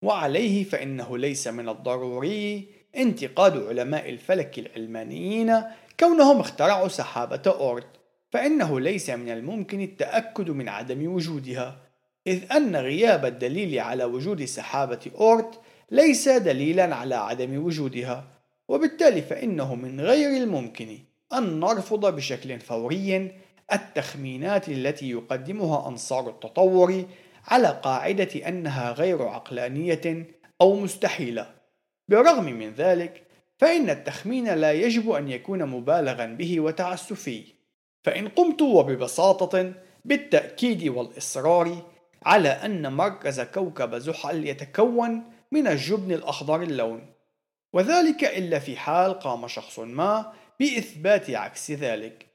وعليه 0.04 0.64
فإنه 0.64 1.18
ليس 1.18 1.48
من 1.48 1.70
الضروري 1.70 2.68
انتقاد 2.96 3.68
علماء 3.68 4.10
الفلك 4.10 4.60
العلمانيين 4.60 5.62
كونهم 6.00 6.40
اخترعوا 6.40 6.88
سحابة 6.88 7.42
أورت 7.48 7.88
فإنه 8.30 8.80
ليس 8.80 9.10
من 9.10 9.30
الممكن 9.30 9.82
التأكد 9.82 10.50
من 10.50 10.70
عدم 10.70 11.14
وجودها 11.14 11.78
إذ 12.28 12.52
أن 12.52 12.76
غياب 12.76 13.26
الدليل 13.26 13.80
على 13.80 14.04
وجود 14.04 14.46
سحابة 14.46 15.00
أورت 15.16 15.60
ليس 15.92 16.30
دليلا 16.30 16.96
على 16.96 17.16
عدم 17.16 17.66
وجودها 17.66 18.28
وبالتالي 18.68 19.22
فإنه 19.22 19.76
من 19.76 20.02
غير 20.02 20.44
الممكن 20.44 20.98
أن 21.34 21.60
نرفض 21.60 22.16
بشكل 22.16 22.60
فوري 22.60 23.32
التخمينات 23.74 24.70
التي 24.70 25.10
يقدمها 25.10 25.88
أنصار 25.88 26.30
التطور 26.30 27.06
على 27.48 27.80
قاعدة 27.84 28.48
أنها 28.48 28.92
غير 28.92 29.22
عقلانية 29.22 30.28
أو 30.62 30.76
مستحيلة. 30.76 31.56
بالرغم 32.08 32.46
من 32.46 32.74
ذلك 32.74 33.28
فإن 33.58 33.90
التخمين 33.90 34.54
لا 34.54 34.72
يجب 34.72 35.12
أن 35.12 35.30
يكون 35.30 35.66
مبالغا 35.66 36.26
به 36.26 36.60
وتعسفي. 36.60 37.44
فإن 38.04 38.28
قمت 38.28 38.62
وببساطة 38.62 39.74
بالتأكيد 40.06 40.88
والإصرار 40.88 41.82
على 42.26 42.50
أن 42.50 42.94
مركز 42.94 43.42
كوكب 43.42 43.96
زحل 43.96 44.48
يتكون 44.48 45.24
من 45.52 45.68
الجبن 45.68 46.12
الأخضر 46.12 46.62
اللون. 46.62 47.14
وذلك 47.74 48.24
إلا 48.24 48.60
في 48.60 48.78
حال 48.78 49.20
قام 49.20 49.48
شخص 49.48 49.80
ما 49.80 50.34
بإثبات 50.60 51.30
عكس 51.30 51.72
ذلك. 51.72 52.26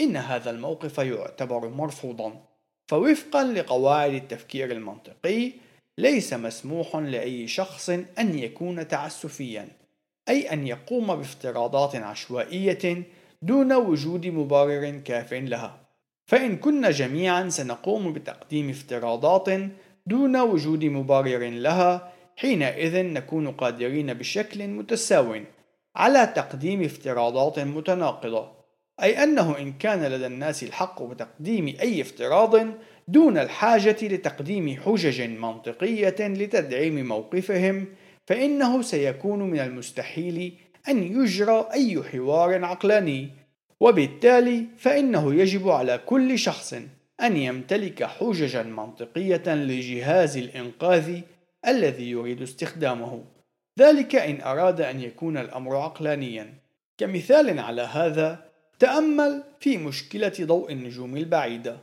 إن 0.00 0.16
هذا 0.16 0.50
الموقف 0.50 0.98
يعتبر 0.98 1.68
مرفوضا. 1.68 2.47
فوفقا 2.88 3.44
لقواعد 3.44 4.14
التفكير 4.14 4.72
المنطقي 4.72 5.52
ليس 5.98 6.34
مسموح 6.34 6.96
لأي 6.96 7.48
شخص 7.48 7.90
أن 7.90 8.38
يكون 8.38 8.88
تعسفيا 8.88 9.68
أي 10.28 10.52
أن 10.52 10.66
يقوم 10.66 11.16
بافتراضات 11.16 11.96
عشوائية 11.96 13.02
دون 13.42 13.72
وجود 13.72 14.26
مبرر 14.26 14.90
كاف 15.04 15.32
لها. 15.32 15.80
فإن 16.26 16.56
كنا 16.56 16.90
جميعا 16.90 17.48
سنقوم 17.48 18.12
بتقديم 18.12 18.70
افتراضات 18.70 19.48
دون 20.06 20.36
وجود 20.36 20.84
مبرر 20.84 21.48
لها 21.50 22.12
حينئذ 22.36 23.02
نكون 23.02 23.50
قادرين 23.50 24.14
بشكل 24.14 24.68
متساو 24.68 25.40
على 25.96 26.32
تقديم 26.36 26.82
افتراضات 26.82 27.58
متناقضة. 27.58 28.57
أي 29.02 29.22
أنه 29.22 29.58
إن 29.58 29.72
كان 29.72 30.04
لدى 30.04 30.26
الناس 30.26 30.62
الحق 30.62 31.02
بتقديم 31.02 31.76
أي 31.80 32.00
افتراض 32.00 32.56
دون 33.08 33.38
الحاجة 33.38 33.96
لتقديم 34.02 34.80
حجج 34.84 35.22
منطقية 35.22 36.16
لتدعيم 36.20 37.06
موقفهم 37.08 37.86
فإنه 38.26 38.82
سيكون 38.82 39.42
من 39.42 39.60
المستحيل 39.60 40.52
أن 40.88 41.22
يجرى 41.22 41.68
أي 41.72 42.02
حوار 42.02 42.64
عقلاني. 42.64 43.28
وبالتالي 43.80 44.64
فإنه 44.78 45.34
يجب 45.34 45.68
على 45.68 46.00
كل 46.06 46.38
شخص 46.38 46.74
أن 47.22 47.36
يمتلك 47.36 48.04
حججا 48.04 48.62
منطقية 48.62 49.54
لجهاز 49.54 50.36
الإنقاذ 50.36 51.20
الذي 51.66 52.10
يريد 52.10 52.42
استخدامه. 52.42 53.24
ذلك 53.78 54.16
إن 54.16 54.40
أراد 54.40 54.80
أن 54.80 55.00
يكون 55.00 55.36
الأمر 55.36 55.76
عقلانيا. 55.76 56.54
كمثال 56.98 57.58
على 57.58 57.82
هذا 57.82 58.47
تأمل 58.78 59.42
في 59.60 59.78
مشكلة 59.78 60.32
ضوء 60.40 60.72
النجوم 60.72 61.16
البعيدة 61.16 61.78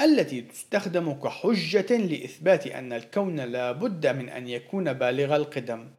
التي 0.00 0.40
تستخدم 0.40 1.12
كحجة 1.12 1.96
لإثبات 1.96 2.66
أن 2.66 2.92
الكون 2.92 3.40
لا 3.40 3.72
بد 3.72 4.06
من 4.06 4.28
أن 4.28 4.48
يكون 4.48 4.92
بالغ 4.92 5.36
القدم 5.36 5.90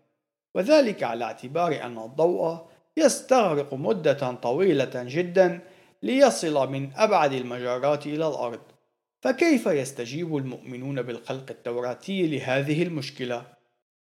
وذلك 0.56 1.04
على 1.04 1.26
اعتبار 1.26 1.84
أن 1.84 1.98
الضوء 1.98 2.68
يستغرق 2.98 3.74
مدة 3.74 4.32
طويلة 4.32 4.92
جدا 4.96 5.60
ليصل 6.04 6.72
من 6.72 6.90
أبعد 6.96 7.34
المجرات 7.34 8.06
إلى 8.06 8.28
الأرض 8.28 8.62
فكيف 9.22 9.66
يستجيب 9.66 10.38
المؤمنون 10.38 11.02
بالخلق 11.02 11.46
التوراتي 11.50 12.28
لهذه 12.28 12.84
المشكلة؟ 12.84 13.46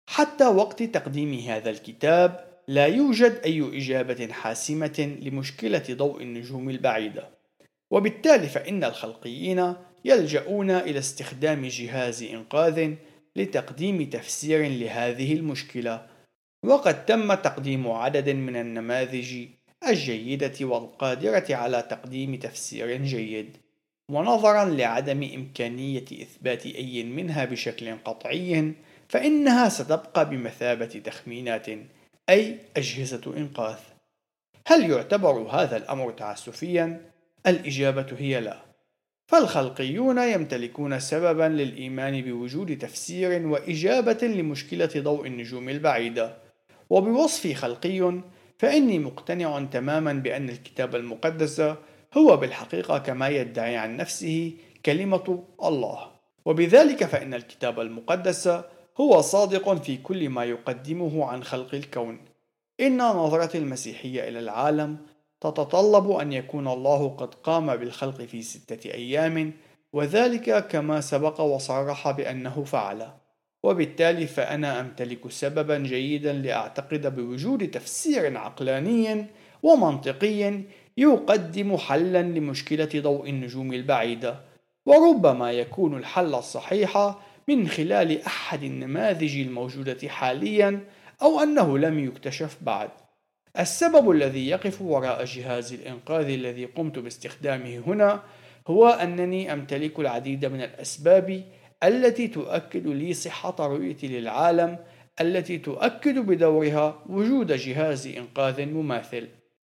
حتى 0.06 0.46
وقت 0.46 0.82
تقديم 0.82 1.34
هذا 1.34 1.70
الكتاب 1.70 2.49
لا 2.68 2.86
يوجد 2.86 3.40
أي 3.44 3.78
إجابة 3.78 4.32
حاسمة 4.32 5.16
لمشكلة 5.22 5.82
ضوء 5.90 6.22
النجوم 6.22 6.70
البعيدة. 6.70 7.28
وبالتالي 7.90 8.46
فإن 8.46 8.84
الخلقيين 8.84 9.74
يلجؤون 10.04 10.70
إلى 10.70 10.98
استخدام 10.98 11.66
جهاز 11.66 12.22
إنقاذ 12.22 12.94
لتقديم 13.36 14.10
تفسير 14.10 14.68
لهذه 14.68 15.32
المشكلة. 15.32 16.06
وقد 16.64 17.06
تم 17.06 17.34
تقديم 17.34 17.90
عدد 17.90 18.28
من 18.30 18.56
النماذج 18.56 19.46
الجيدة 19.88 20.54
والقادرة 20.60 21.46
على 21.50 21.82
تقديم 21.82 22.34
تفسير 22.34 22.96
جيد. 23.04 23.56
ونظرا 24.10 24.64
لعدم 24.64 25.22
إمكانية 25.22 26.04
إثبات 26.04 26.66
أي 26.66 27.02
منها 27.04 27.44
بشكل 27.44 27.96
قطعي 28.04 28.72
فإنها 29.08 29.68
ستبقى 29.68 30.30
بمثابة 30.30 30.86
تخمينات 30.86 31.66
أي 32.28 32.58
أجهزة 32.76 33.32
إنقاذ. 33.36 33.78
هل 34.66 34.90
يعتبر 34.90 35.32
هذا 35.32 35.76
الأمر 35.76 36.12
تعسفيا؟ 36.12 37.00
الإجابة 37.46 38.06
هي 38.18 38.40
لا. 38.40 38.58
فالخلقيون 39.26 40.18
يمتلكون 40.18 41.00
سببا 41.00 41.48
للإيمان 41.48 42.22
بوجود 42.22 42.78
تفسير 42.78 43.46
وإجابة 43.46 44.26
لمشكلة 44.26 44.90
ضوء 44.96 45.26
النجوم 45.26 45.68
البعيدة. 45.68 46.36
وبوصفي 46.90 47.54
خلقي 47.54 48.20
فإني 48.58 48.98
مقتنع 48.98 49.64
تماما 49.72 50.12
بأن 50.12 50.48
الكتاب 50.48 50.96
المقدس 50.96 51.60
هو 52.14 52.36
بالحقيقة 52.36 52.98
كما 52.98 53.28
يدعي 53.28 53.76
عن 53.76 53.96
نفسه 53.96 54.52
كلمة 54.86 55.44
الله. 55.62 56.10
وبذلك 56.44 57.04
فإن 57.04 57.34
الكتاب 57.34 57.80
المقدس 57.80 58.60
هو 59.00 59.20
صادق 59.20 59.82
في 59.82 59.96
كل 59.96 60.28
ما 60.28 60.44
يقدمه 60.44 61.24
عن 61.24 61.44
خلق 61.44 61.74
الكون. 61.74 62.18
إن 62.80 62.98
نظرة 62.98 63.56
المسيحية 63.56 64.28
إلى 64.28 64.38
العالم 64.38 64.96
تتطلب 65.40 66.10
أن 66.10 66.32
يكون 66.32 66.68
الله 66.68 67.08
قد 67.08 67.34
قام 67.34 67.76
بالخلق 67.76 68.22
في 68.22 68.42
ستة 68.42 68.90
أيام 68.90 69.52
وذلك 69.92 70.66
كما 70.66 71.00
سبق 71.00 71.40
وصرح 71.40 72.10
بأنه 72.10 72.64
فعل. 72.64 73.08
وبالتالي 73.62 74.26
فأنا 74.26 74.80
أمتلك 74.80 75.30
سببا 75.30 75.78
جيدا 75.78 76.32
لأعتقد 76.32 77.14
بوجود 77.16 77.70
تفسير 77.70 78.36
عقلاني 78.36 79.26
ومنطقي 79.62 80.60
يقدم 80.96 81.76
حلا 81.76 82.22
لمشكلة 82.22 82.90
ضوء 82.96 83.28
النجوم 83.28 83.72
البعيدة. 83.72 84.40
وربما 84.86 85.52
يكون 85.52 85.96
الحل 85.96 86.34
الصحيح 86.34 87.14
من 87.48 87.68
خلال 87.68 88.22
أحد 88.22 88.62
النماذج 88.62 89.38
الموجودة 89.38 90.08
حاليا 90.08 90.84
أو 91.22 91.40
أنه 91.40 91.78
لم 91.78 91.98
يكتشف 91.98 92.56
بعد. 92.60 92.90
السبب 93.58 94.10
الذي 94.10 94.48
يقف 94.48 94.82
وراء 94.82 95.24
جهاز 95.24 95.72
الإنقاذ 95.72 96.28
الذي 96.28 96.64
قمت 96.64 96.98
باستخدامه 96.98 97.82
هنا 97.86 98.22
هو 98.66 98.88
أنني 98.88 99.52
أمتلك 99.52 99.98
العديد 99.98 100.46
من 100.46 100.62
الأسباب 100.62 101.44
التي 101.84 102.28
تؤكد 102.28 102.86
لي 102.86 103.14
صحة 103.14 103.56
رؤيتي 103.58 104.08
للعالم 104.08 104.78
التي 105.20 105.58
تؤكد 105.58 106.18
بدورها 106.18 107.04
وجود 107.08 107.52
جهاز 107.52 108.06
إنقاذ 108.06 108.66
مماثل. 108.66 109.28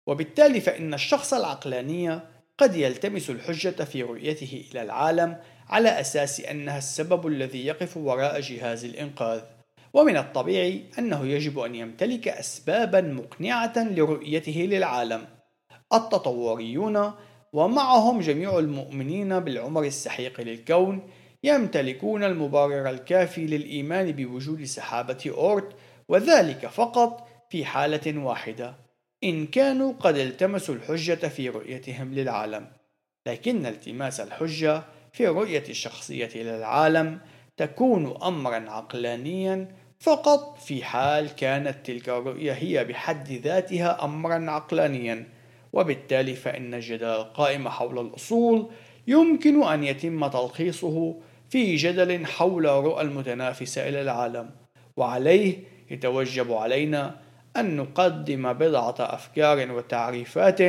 وبالتالي 0.06 0.60
فإن 0.60 0.94
الشخص 0.94 1.34
العقلاني 1.34 2.20
قد 2.58 2.76
يلتمس 2.76 3.30
الحجة 3.30 3.84
في 3.84 4.02
رؤيته 4.02 4.64
إلى 4.70 4.82
العالم 4.82 5.36
على 5.68 6.00
أساس 6.00 6.40
أنها 6.40 6.78
السبب 6.78 7.26
الذي 7.26 7.66
يقف 7.66 7.96
وراء 7.96 8.40
جهاز 8.40 8.84
الإنقاذ. 8.84 9.40
ومن 9.94 10.16
الطبيعي 10.16 10.84
أنه 10.98 11.26
يجب 11.26 11.58
أن 11.58 11.74
يمتلك 11.74 12.28
أسبابا 12.28 13.00
مقنعة 13.00 13.72
لرؤيته 13.76 14.60
للعالم. 14.70 15.26
التطوريون 15.94 17.12
ومعهم 17.52 18.20
جميع 18.20 18.58
المؤمنين 18.58 19.40
بالعمر 19.40 19.84
السحيق 19.84 20.40
للكون 20.40 21.10
يمتلكون 21.44 22.24
المبرر 22.24 22.90
الكافي 22.90 23.46
للإيمان 23.46 24.12
بوجود 24.12 24.64
سحابة 24.64 25.24
أورت 25.26 25.76
وذلك 26.08 26.66
فقط 26.66 27.28
في 27.50 27.64
حالة 27.64 28.18
واحدة 28.18 28.74
إن 29.24 29.46
كانوا 29.46 29.92
قد 29.92 30.16
التمسوا 30.16 30.74
الحجة 30.74 31.28
في 31.28 31.48
رؤيتهم 31.48 32.14
للعالم. 32.14 32.66
لكن 33.26 33.66
التماس 33.66 34.20
الحجة 34.20 34.82
في 35.12 35.26
رؤية 35.26 35.64
الشخصية 35.68 36.30
للعالم 36.34 37.18
تكون 37.56 38.16
أمرا 38.22 38.70
عقلانيا 38.70 39.68
فقط 40.00 40.58
في 40.58 40.84
حال 40.84 41.36
كانت 41.36 41.86
تلك 41.86 42.08
الرؤية 42.08 42.52
هي 42.52 42.84
بحد 42.84 43.32
ذاتها 43.32 44.04
أمرا 44.04 44.50
عقلانيا. 44.50 45.28
وبالتالي 45.72 46.34
فإن 46.34 46.74
الجدل 46.74 47.06
القائم 47.06 47.68
حول 47.68 47.98
الأصول 48.06 48.70
يمكن 49.06 49.62
أن 49.62 49.84
يتم 49.84 50.26
تلخيصه 50.26 51.14
في 51.50 51.76
جدل 51.76 52.26
حول 52.26 52.64
رؤى 52.64 53.02
المتنافسة 53.02 53.88
إلى 53.88 54.02
العالم. 54.02 54.50
وعليه 54.96 55.58
يتوجب 55.90 56.52
علينا 56.52 57.16
أن 57.56 57.76
نقدم 57.76 58.52
بضعة 58.52 58.96
أفكار 58.98 59.72
وتعريفات 59.72 60.60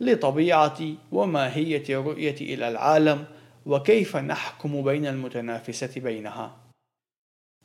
لطبيعة 0.00 0.78
وماهية 1.12 1.84
الرؤية 1.90 2.36
إلى 2.40 2.68
العالم 2.68 3.24
وكيف 3.66 4.16
نحكم 4.16 4.82
بين 4.82 5.06
المتنافسة 5.06 6.00
بينها. 6.00 6.56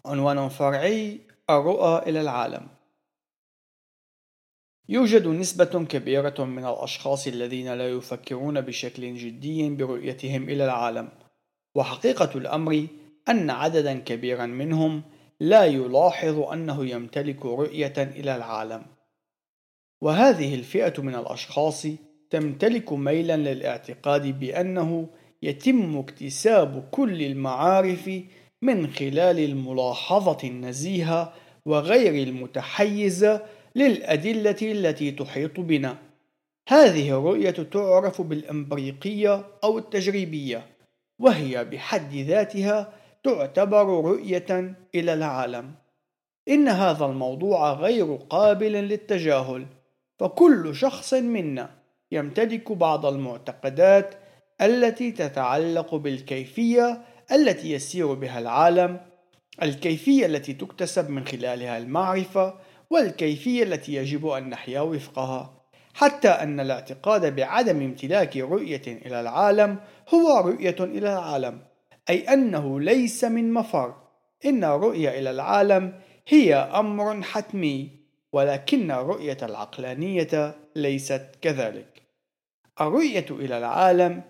عنوان 0.05 0.49
فرعي 0.49 1.19
الرؤى 1.49 2.09
إلى 2.09 2.21
العالم 2.21 2.67
يوجد 4.89 5.27
نسبة 5.27 5.85
كبيرة 5.85 6.43
من 6.43 6.65
الأشخاص 6.65 7.27
الذين 7.27 7.73
لا 7.73 7.89
يفكرون 7.89 8.61
بشكل 8.61 9.15
جدي 9.15 9.69
برؤيتهم 9.69 10.43
إلى 10.43 10.65
العالم، 10.65 11.09
وحقيقة 11.75 12.37
الأمر 12.37 12.87
أن 13.29 13.49
عددا 13.49 13.99
كبيرا 13.99 14.45
منهم 14.45 15.03
لا 15.39 15.65
يلاحظ 15.65 16.39
أنه 16.39 16.85
يمتلك 16.85 17.45
رؤية 17.45 17.93
إلى 17.97 18.35
العالم. 18.35 18.85
وهذه 20.01 20.55
الفئة 20.55 21.01
من 21.01 21.15
الأشخاص 21.15 21.87
تمتلك 22.29 22.93
ميلا 22.93 23.37
للاعتقاد 23.37 24.39
بأنه 24.39 25.09
يتم 25.43 25.97
اكتساب 25.97 26.89
كل 26.91 27.21
المعارف 27.21 28.09
من 28.61 28.87
خلال 28.87 29.39
الملاحظة 29.39 30.37
النزيهة 30.43 31.33
وغير 31.65 32.27
المتحيزة 32.27 33.45
للأدلة 33.75 34.57
التي 34.61 35.11
تحيط 35.11 35.59
بنا. 35.59 35.97
هذه 36.69 37.09
الرؤية 37.09 37.51
تعرف 37.51 38.21
بالإمبريقية 38.21 39.45
أو 39.63 39.77
التجريبية، 39.77 40.65
وهي 41.19 41.65
بحد 41.65 42.15
ذاتها 42.15 42.93
تعتبر 43.23 43.85
رؤية 43.85 44.75
إلى 44.95 45.13
العالم. 45.13 45.71
إن 46.49 46.67
هذا 46.67 47.05
الموضوع 47.05 47.73
غير 47.73 48.15
قابل 48.15 48.71
للتجاهل، 48.71 49.65
فكل 50.19 50.75
شخص 50.75 51.13
منا 51.13 51.69
يمتلك 52.11 52.71
بعض 52.71 53.05
المعتقدات 53.05 54.15
التي 54.61 55.11
تتعلق 55.11 55.95
بالكيفية 55.95 57.01
التي 57.31 57.71
يسير 57.71 58.13
بها 58.13 58.39
العالم، 58.39 58.99
الكيفية 59.63 60.25
التي 60.25 60.53
تكتسب 60.53 61.09
من 61.09 61.25
خلالها 61.25 61.77
المعرفة، 61.77 62.53
والكيفية 62.89 63.63
التي 63.63 63.95
يجب 63.95 64.27
أن 64.27 64.49
نحيا 64.49 64.81
وفقها. 64.81 65.61
حتى 65.93 66.29
أن 66.29 66.59
الاعتقاد 66.59 67.35
بعدم 67.35 67.81
امتلاك 67.81 68.37
رؤية 68.37 68.81
إلى 68.87 69.21
العالم 69.21 69.79
هو 70.13 70.39
رؤية 70.47 70.75
إلى 70.79 71.13
العالم، 71.13 71.61
أي 72.09 72.19
أنه 72.19 72.79
ليس 72.79 73.23
من 73.23 73.53
مفر. 73.53 73.95
إن 74.45 74.63
الرؤية 74.63 75.19
إلى 75.19 75.31
العالم 75.31 75.93
هي 76.27 76.55
أمر 76.55 77.21
حتمي، 77.23 77.89
ولكن 78.33 78.91
الرؤية 78.91 79.37
العقلانية 79.43 80.55
ليست 80.75 81.25
كذلك. 81.41 82.01
الرؤية 82.81 83.25
إلى 83.29 83.57
العالم 83.57 84.21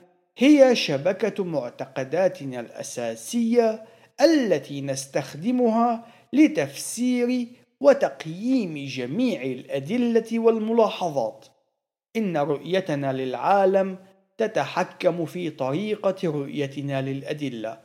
هي 0.41 0.75
شبكة 0.75 1.43
معتقداتنا 1.43 2.59
الأساسية 2.59 3.83
التي 4.21 4.81
نستخدمها 4.81 6.05
لتفسير 6.33 7.47
وتقييم 7.79 8.85
جميع 8.87 9.41
الأدلة 9.41 10.39
والملاحظات. 10.39 11.45
إن 12.15 12.37
رؤيتنا 12.37 13.13
للعالم 13.13 13.97
تتحكم 14.37 15.25
في 15.25 15.49
طريقة 15.49 16.15
رؤيتنا 16.23 17.01
للأدلة، 17.01 17.79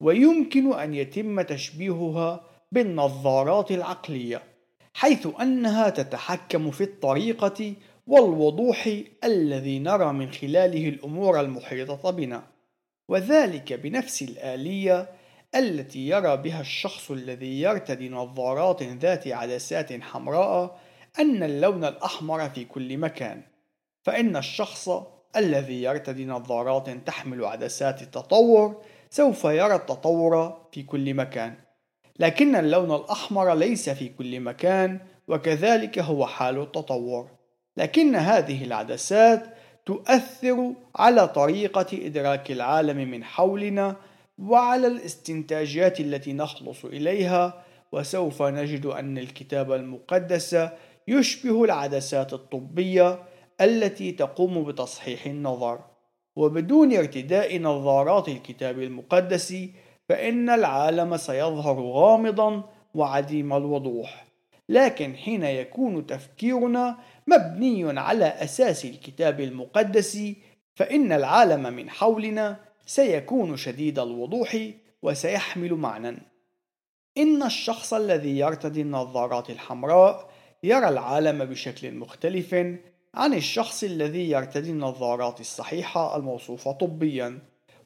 ويمكن 0.00 0.72
أن 0.72 0.94
يتم 0.94 1.40
تشبيهها 1.42 2.40
بالنظارات 2.72 3.70
العقلية، 3.70 4.42
حيث 4.94 5.28
أنها 5.40 5.90
تتحكم 5.90 6.70
في 6.70 6.84
الطريقة 6.84 7.74
والوضوح 8.06 8.90
الذي 9.24 9.78
نرى 9.78 10.12
من 10.12 10.32
خلاله 10.32 10.88
الأمور 10.88 11.40
المحيطة 11.40 12.10
بنا، 12.10 12.42
وذلك 13.08 13.72
بنفس 13.72 14.22
الآلية 14.22 15.10
التي 15.54 16.08
يرى 16.08 16.36
بها 16.36 16.60
الشخص 16.60 17.10
الذي 17.10 17.60
يرتدي 17.60 18.08
نظارات 18.08 18.82
ذات 18.82 19.28
عدسات 19.28 19.92
حمراء 20.02 20.78
أن 21.18 21.42
اللون 21.42 21.84
الأحمر 21.84 22.48
في 22.48 22.64
كل 22.64 22.98
مكان، 22.98 23.42
فإن 24.02 24.36
الشخص 24.36 24.90
الذي 25.36 25.82
يرتدي 25.82 26.26
نظارات 26.26 26.90
تحمل 26.90 27.44
عدسات 27.44 28.02
التطور 28.02 28.82
سوف 29.10 29.44
يرى 29.44 29.74
التطور 29.74 30.60
في 30.72 30.82
كل 30.82 31.14
مكان، 31.14 31.54
لكن 32.18 32.56
اللون 32.56 32.94
الأحمر 32.94 33.54
ليس 33.54 33.90
في 33.90 34.08
كل 34.08 34.40
مكان، 34.40 35.00
وكذلك 35.28 35.98
هو 35.98 36.26
حال 36.26 36.62
التطور. 36.62 37.41
لكن 37.76 38.16
هذه 38.16 38.64
العدسات 38.64 39.44
تؤثر 39.86 40.72
على 40.96 41.28
طريقة 41.28 41.86
إدراك 41.92 42.50
العالم 42.50 43.10
من 43.10 43.24
حولنا 43.24 43.96
وعلى 44.38 44.86
الاستنتاجات 44.86 46.00
التي 46.00 46.32
نخلص 46.32 46.84
إليها 46.84 47.64
وسوف 47.92 48.42
نجد 48.42 48.86
أن 48.86 49.18
الكتاب 49.18 49.72
المقدس 49.72 50.56
يشبه 51.08 51.64
العدسات 51.64 52.32
الطبية 52.32 53.22
التي 53.60 54.12
تقوم 54.12 54.64
بتصحيح 54.64 55.26
النظر. 55.26 55.80
وبدون 56.36 56.96
ارتداء 56.96 57.58
نظارات 57.58 58.28
الكتاب 58.28 58.82
المقدس 58.82 59.56
فإن 60.08 60.50
العالم 60.50 61.16
سيظهر 61.16 61.80
غامضا 61.80 62.64
وعديم 62.94 63.52
الوضوح. 63.52 64.31
لكن 64.68 65.16
حين 65.16 65.42
يكون 65.42 66.06
تفكيرنا 66.06 66.98
مبني 67.26 68.00
على 68.00 68.24
أساس 68.24 68.84
الكتاب 68.84 69.40
المقدس 69.40 70.18
فإن 70.74 71.12
العالم 71.12 71.62
من 71.74 71.90
حولنا 71.90 72.56
سيكون 72.86 73.56
شديد 73.56 73.98
الوضوح 73.98 74.56
وسيحمل 75.02 75.74
معنى. 75.74 76.22
إن 77.18 77.42
الشخص 77.42 77.94
الذي 77.94 78.38
يرتدي 78.38 78.80
النظارات 78.82 79.50
الحمراء 79.50 80.30
يرى 80.62 80.88
العالم 80.88 81.44
بشكل 81.44 81.94
مختلف 81.94 82.54
عن 83.14 83.34
الشخص 83.34 83.84
الذي 83.84 84.30
يرتدي 84.30 84.70
النظارات 84.70 85.40
الصحيحة 85.40 86.16
الموصوفة 86.16 86.72
طبيا. 86.72 87.38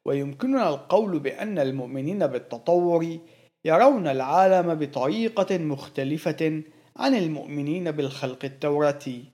ويمكننا 0.04 0.68
القول 0.68 1.18
بأن 1.18 1.58
المؤمنين 1.58 2.26
بالتطور 2.26 3.18
يرون 3.66 4.06
العالم 4.08 4.74
بطريقة 4.74 5.58
مختلفة 5.58 6.62
عن 6.96 7.14
المؤمنين 7.14 7.90
بالخلق 7.90 8.44
التوراتي. 8.44 9.24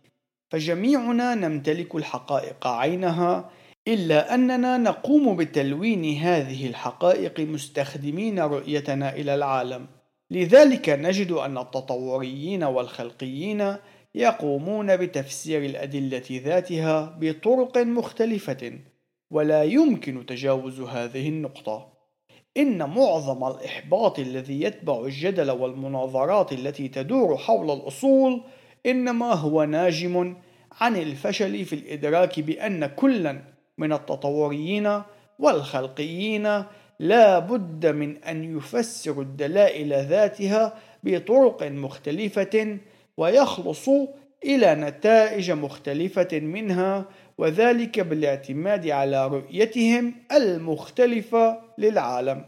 فجميعنا 0.51 1.35
نمتلك 1.35 1.95
الحقائق 1.95 2.67
عينها 2.67 3.51
إلا 3.89 4.35
أننا 4.35 4.79
نقوم 4.79 5.37
بتلوين 5.37 6.17
هذه 6.17 6.67
الحقائق 6.67 7.41
مستخدمين 7.41 8.41
رؤيتنا 8.41 9.15
إلى 9.15 9.35
العالم. 9.35 9.87
لذلك 10.31 10.89
نجد 10.89 11.33
أن 11.33 11.59
التطوريين 11.59 12.65
والخلقيين 12.65 13.77
يقومون 14.15 14.97
بتفسير 14.97 15.65
الأدلة 15.65 16.29
ذاتها 16.31 17.19
بطرق 17.21 17.79
مختلفة 17.79 18.79
ولا 19.31 19.63
يمكن 19.63 20.27
تجاوز 20.27 20.81
هذه 20.81 21.29
النقطة. 21.29 21.92
إن 22.57 22.91
معظم 22.91 23.45
الإحباط 23.45 24.19
الذي 24.19 24.63
يتبع 24.63 25.01
الجدل 25.01 25.51
والمناظرات 25.51 26.53
التي 26.53 26.89
تدور 26.89 27.37
حول 27.37 27.71
الأصول 27.71 28.41
إنما 28.87 29.33
هو 29.33 29.65
ناجم 29.65 30.37
عن 30.81 30.97
الفشل 30.97 31.65
في 31.65 31.73
الإدراك 31.73 32.41
بأن 32.41 32.87
كلا 32.87 33.41
من 33.79 33.93
التطوريين 33.93 35.03
والخلقيين 35.39 36.65
لا 36.99 37.39
بد 37.39 37.87
من 37.87 38.17
أن 38.25 38.57
يفسر 38.57 39.21
الدلائل 39.21 39.93
ذاتها 39.93 40.75
بطرق 41.05 41.63
مختلفة 41.63 42.79
ويخلصوا 43.17 44.07
إلى 44.45 44.75
نتائج 44.75 45.51
مختلفة 45.51 46.41
منها 46.41 47.05
وذلك 47.39 48.01
بالاعتماد 48.01 48.89
على 48.89 49.27
رؤيتهم 49.27 50.15
المختلفة 50.33 51.61
للعالم. 51.79 52.45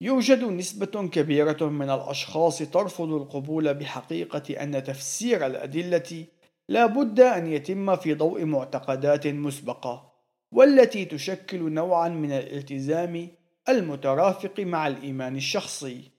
يوجد 0.00 0.44
نسبة 0.44 1.08
كبيرة 1.08 1.68
من 1.68 1.90
الأشخاص 1.90 2.58
ترفض 2.58 3.12
القبول 3.12 3.74
بحقيقة 3.74 4.62
أن 4.62 4.84
تفسير 4.84 5.46
الأدلة 5.46 6.26
لا 6.68 6.86
بد 6.86 7.20
أن 7.20 7.46
يتم 7.46 7.96
في 7.96 8.14
ضوء 8.14 8.44
معتقدات 8.44 9.26
مسبقة، 9.26 10.12
والتي 10.52 11.04
تشكل 11.04 11.72
نوعا 11.72 12.08
من 12.08 12.32
الالتزام 12.32 13.28
المترافق 13.68 14.60
مع 14.60 14.86
الإيمان 14.86 15.36
الشخصي، 15.36 16.10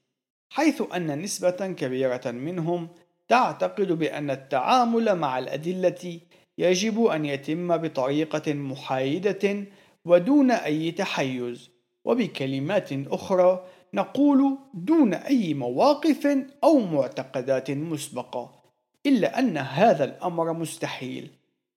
حيث 0.50 0.82
أن 0.94 1.22
نسبة 1.22 1.50
كبيرة 1.50 2.30
منهم 2.30 2.88
تعتقد 3.28 3.92
بأن 3.92 4.30
التعامل 4.30 5.14
مع 5.14 5.38
الأدلة 5.38 6.20
يجب 6.58 7.04
أن 7.04 7.24
يتم 7.24 7.76
بطريقة 7.76 8.52
محايدة 8.54 9.64
ودون 10.04 10.50
أي 10.50 10.90
تحيز، 10.90 11.70
وبكلمات 12.04 12.92
أخرى 12.92 13.64
نقول 13.94 14.58
دون 14.74 15.14
أي 15.14 15.54
مواقف 15.54 16.26
أو 16.64 16.78
معتقدات 16.78 17.70
مسبقة، 17.70 18.62
إلا 19.06 19.38
أن 19.38 19.58
هذا 19.58 20.04
الأمر 20.04 20.52
مستحيل، 20.52 21.30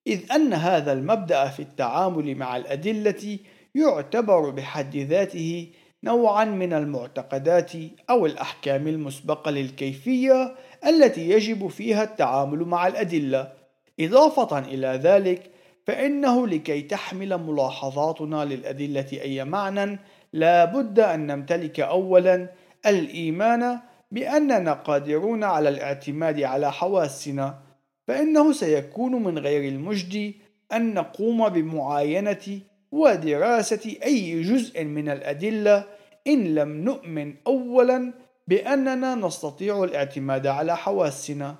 إذ 0.08 0.32
أن 0.32 0.54
هذا 0.54 0.94
المبدأ 0.94 1.48
في 1.48 1.60
التعامل 1.60 2.36
مع 2.36 2.58
الأدلة 2.58 3.40
يعتبر 3.76 4.50
بحد 4.50 4.96
ذاته 4.98 5.72
نوعا 6.04 6.46
من 6.46 6.74
المعتقدات 6.74 7.72
أو 8.10 8.26
الأحكام 8.26 8.88
المسبقة 8.88 9.52
للكيفية 9.52 10.56
التي 10.88 11.30
يجب 11.30 11.68
فيها 11.68 12.04
التعامل 12.04 12.60
مع 12.60 12.88
الأدلة. 12.88 13.59
إضافة 14.00 14.60
إلى 14.60 14.88
ذلك 14.88 15.52
فإنه 15.88 16.48
لكي 16.48 16.82
تحمل 16.82 17.38
ملاحظاتنا 17.38 18.46
للأدلة 18.46 19.08
أي 19.14 19.46
معنى 19.46 20.00
لا 20.34 20.66
بد 20.66 21.00
أن 21.00 21.28
نمتلك 21.28 21.80
أولا 21.80 22.50
الإيمان 22.86 23.80
بأننا 24.12 24.74
قادرون 24.74 25.44
على 25.44 25.70
الاعتماد 25.70 26.42
على 26.42 26.72
حواسنا 26.72 27.60
فإنه 28.08 28.52
سيكون 28.52 29.24
من 29.24 29.38
غير 29.38 29.70
المجدي 29.70 30.36
أن 30.74 30.94
نقوم 30.94 31.50
بمعاينة 31.50 32.60
ودراسة 32.92 33.96
أي 34.04 34.42
جزء 34.42 34.84
من 34.84 35.10
الأدلة 35.10 35.86
إن 36.28 36.56
لم 36.56 36.70
نؤمن 36.84 37.36
أولا 37.48 38.14
بأننا 38.48 39.16
نستطيع 39.16 39.84
الاعتماد 39.84 40.48
على 40.48 40.78
حواسنا. 40.78 41.56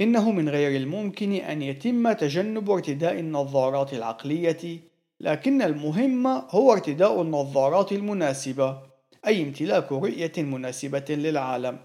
إنه 0.00 0.30
من 0.30 0.48
غير 0.48 0.80
الممكن 0.80 1.32
أن 1.32 1.62
يتم 1.62 2.12
تجنب 2.12 2.70
ارتداء 2.70 3.20
النظارات 3.20 3.92
العقلية 3.92 4.80
لكن 5.20 5.62
المهم 5.62 6.26
هو 6.26 6.72
ارتداء 6.72 7.22
النظارات 7.22 7.92
المناسبة 7.92 8.78
أي 9.26 9.42
امتلاك 9.42 9.92
رؤية 9.92 10.32
مناسبة 10.36 11.04
للعالم. 11.08 11.78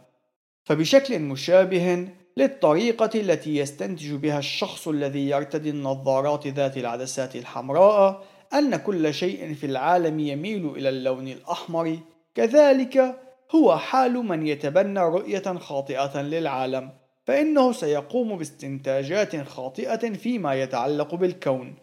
فبشكل 0.63 1.19
مشابه 1.19 2.07
للطريقة 2.37 3.19
التي 3.19 3.57
يستنتج 3.57 4.13
بها 4.13 4.39
الشخص 4.39 4.87
الذي 4.87 5.29
يرتدي 5.29 5.69
النظارات 5.69 6.47
ذات 6.47 6.77
العدسات 6.77 7.35
الحمراء 7.35 8.23
أن 8.53 8.75
كل 8.75 9.13
شيء 9.13 9.53
في 9.53 9.65
العالم 9.65 10.19
يميل 10.19 10.65
إلى 10.65 10.89
اللون 10.89 11.27
الأحمر. 11.27 11.99
كذلك 12.35 13.19
هو 13.55 13.77
حال 13.77 14.13
من 14.13 14.47
يتبنى 14.47 14.99
رؤية 14.99 15.57
خاطئة 15.57 16.21
للعالم. 16.21 16.98
فإنه 17.29 17.71
سيقوم 17.71 18.37
باستنتاجات 18.37 19.35
خاطئة 19.47 20.13
فيما 20.13 20.53
يتعلق 20.53 21.15
بالكون 21.15 21.75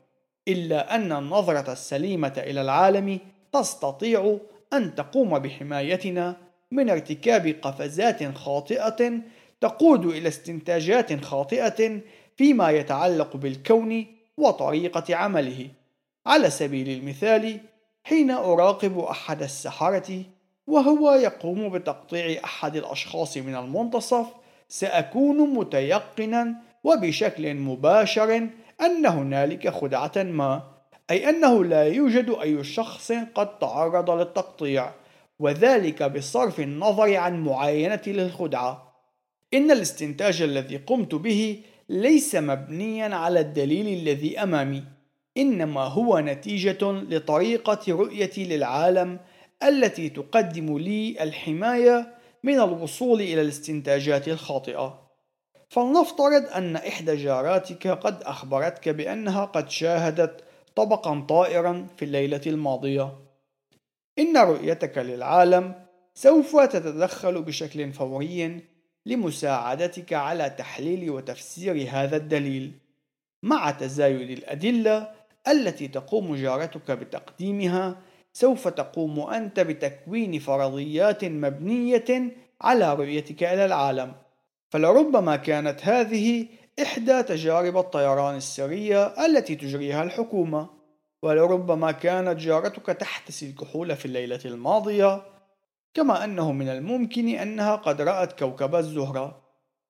إلا 0.48 0.94
أن 0.94 1.12
النظرة 1.12 1.72
السليمة 1.72 2.32
إلى 2.36 2.60
العالم 2.60 3.18
تستطيع 3.52 4.38
أن 4.72 4.94
تقوم 4.94 5.38
بحمايتنا 5.38 6.36
من 6.70 6.90
ارتكاب 6.90 7.56
قفزات 7.62 8.36
خاطئة 8.36 9.12
تقود 9.60 10.06
إلى 10.06 10.28
استنتاجات 10.28 11.24
خاطئة 11.24 12.00
فيما 12.36 12.70
يتعلق 12.70 13.36
بالكون 13.36 14.06
وطريقة 14.36 15.16
عمله. 15.16 15.68
على 16.26 16.50
سبيل 16.50 16.88
المثال 16.88 17.60
حين 18.04 18.30
أراقب 18.30 18.98
أحد 18.98 19.42
السحرة 19.42 20.22
وهو 20.66 21.12
يقوم 21.12 21.68
بتقطيع 21.68 22.44
أحد 22.44 22.76
الأشخاص 22.76 23.36
من 23.36 23.56
المنتصف 23.56 24.26
سأكون 24.68 25.54
متيقنا 25.54 26.54
وبشكل 26.84 27.54
مباشر 27.54 28.48
أن 28.80 29.06
هنالك 29.06 29.68
خدعة 29.68 30.12
ما 30.16 30.62
أي 31.10 31.28
أنه 31.28 31.64
لا 31.64 31.84
يوجد 31.84 32.30
أي 32.42 32.64
شخص 32.64 33.12
قد 33.12 33.58
تعرض 33.58 34.10
للتقطيع 34.10 34.90
وذلك 35.38 36.02
بصرف 36.02 36.60
النظر 36.60 37.16
عن 37.16 37.44
معاينة 37.44 38.02
للخدعة. 38.06 38.92
إن 39.54 39.70
الاستنتاج 39.70 40.42
الذي 40.42 40.76
قمت 40.76 41.14
به 41.14 41.62
ليس 41.88 42.34
مبنيا 42.34 43.14
على 43.14 43.40
الدليل 43.40 44.00
الذي 44.00 44.42
أمامي 44.42 44.84
إنما 45.36 45.80
هو 45.80 46.18
نتيجة 46.18 46.92
لطريقة 46.92 47.80
رؤيتي 47.88 48.44
للعالم 48.44 49.18
التي 49.62 50.08
تقدم 50.08 50.78
لي 50.78 51.16
الحماية 51.20 52.15
من 52.46 52.60
الوصول 52.60 53.20
إلى 53.20 53.40
الاستنتاجات 53.42 54.28
الخاطئة. 54.28 55.08
فلنفترض 55.68 56.46
أن 56.54 56.76
إحدى 56.76 57.16
جاراتك 57.16 57.88
قد 57.88 58.22
أخبرتك 58.22 58.88
بأنها 58.88 59.44
قد 59.44 59.70
شاهدت 59.70 60.44
طبقا 60.76 61.20
طائرا 61.20 61.86
في 61.96 62.04
الليلة 62.04 62.40
الماضية. 62.46 63.12
إن 64.18 64.36
رؤيتك 64.36 64.98
للعالم 64.98 65.74
سوف 66.14 66.56
تتدخل 66.56 67.42
بشكل 67.42 67.92
فوري 67.92 68.60
لمساعدتك 69.06 70.12
على 70.12 70.50
تحليل 70.50 71.10
وتفسير 71.10 71.88
هذا 71.90 72.16
الدليل 72.16 72.72
مع 73.42 73.70
تزايد 73.70 74.30
الأدلة 74.30 75.10
التي 75.48 75.88
تقوم 75.88 76.36
جارتك 76.36 76.90
بتقديمها 76.90 77.96
سوف 78.36 78.68
تقوم 78.68 79.20
أنت 79.20 79.60
بتكوين 79.60 80.38
فرضيات 80.38 81.24
مبنية 81.24 82.36
على 82.60 82.94
رؤيتك 82.94 83.42
إلى 83.42 83.64
العالم. 83.64 84.12
فلربما 84.70 85.36
كانت 85.36 85.84
هذه 85.84 86.46
إحدى 86.82 87.22
تجارب 87.22 87.76
الطيران 87.76 88.36
السرية 88.36 89.26
التي 89.26 89.54
تجريها 89.54 90.02
الحكومة. 90.02 90.70
ولربما 91.22 91.92
كانت 91.92 92.40
جارتك 92.40 92.86
تحتسي 92.86 93.50
الكحول 93.50 93.96
في 93.96 94.06
الليلة 94.06 94.40
الماضية 94.44 95.22
كما 95.94 96.24
أنه 96.24 96.52
من 96.52 96.68
الممكن 96.68 97.28
أنها 97.28 97.76
قد 97.76 98.00
رأت 98.00 98.38
كوكب 98.38 98.74
الزهرة. 98.74 99.42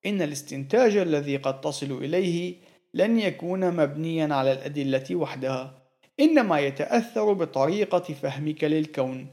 إن 0.05 0.21
الاستنتاج 0.21 0.97
الذي 0.97 1.37
قد 1.37 1.61
تصل 1.61 1.91
إليه 1.91 2.55
لن 2.93 3.19
يكون 3.19 3.71
مبنيا 3.71 4.35
على 4.35 4.51
الأدلة 4.51 5.15
وحدها. 5.15 5.86
إنما 6.19 6.59
يتأثر 6.59 7.33
بطريقة 7.33 7.99
فهمك 7.99 8.63
للكون. 8.63 9.27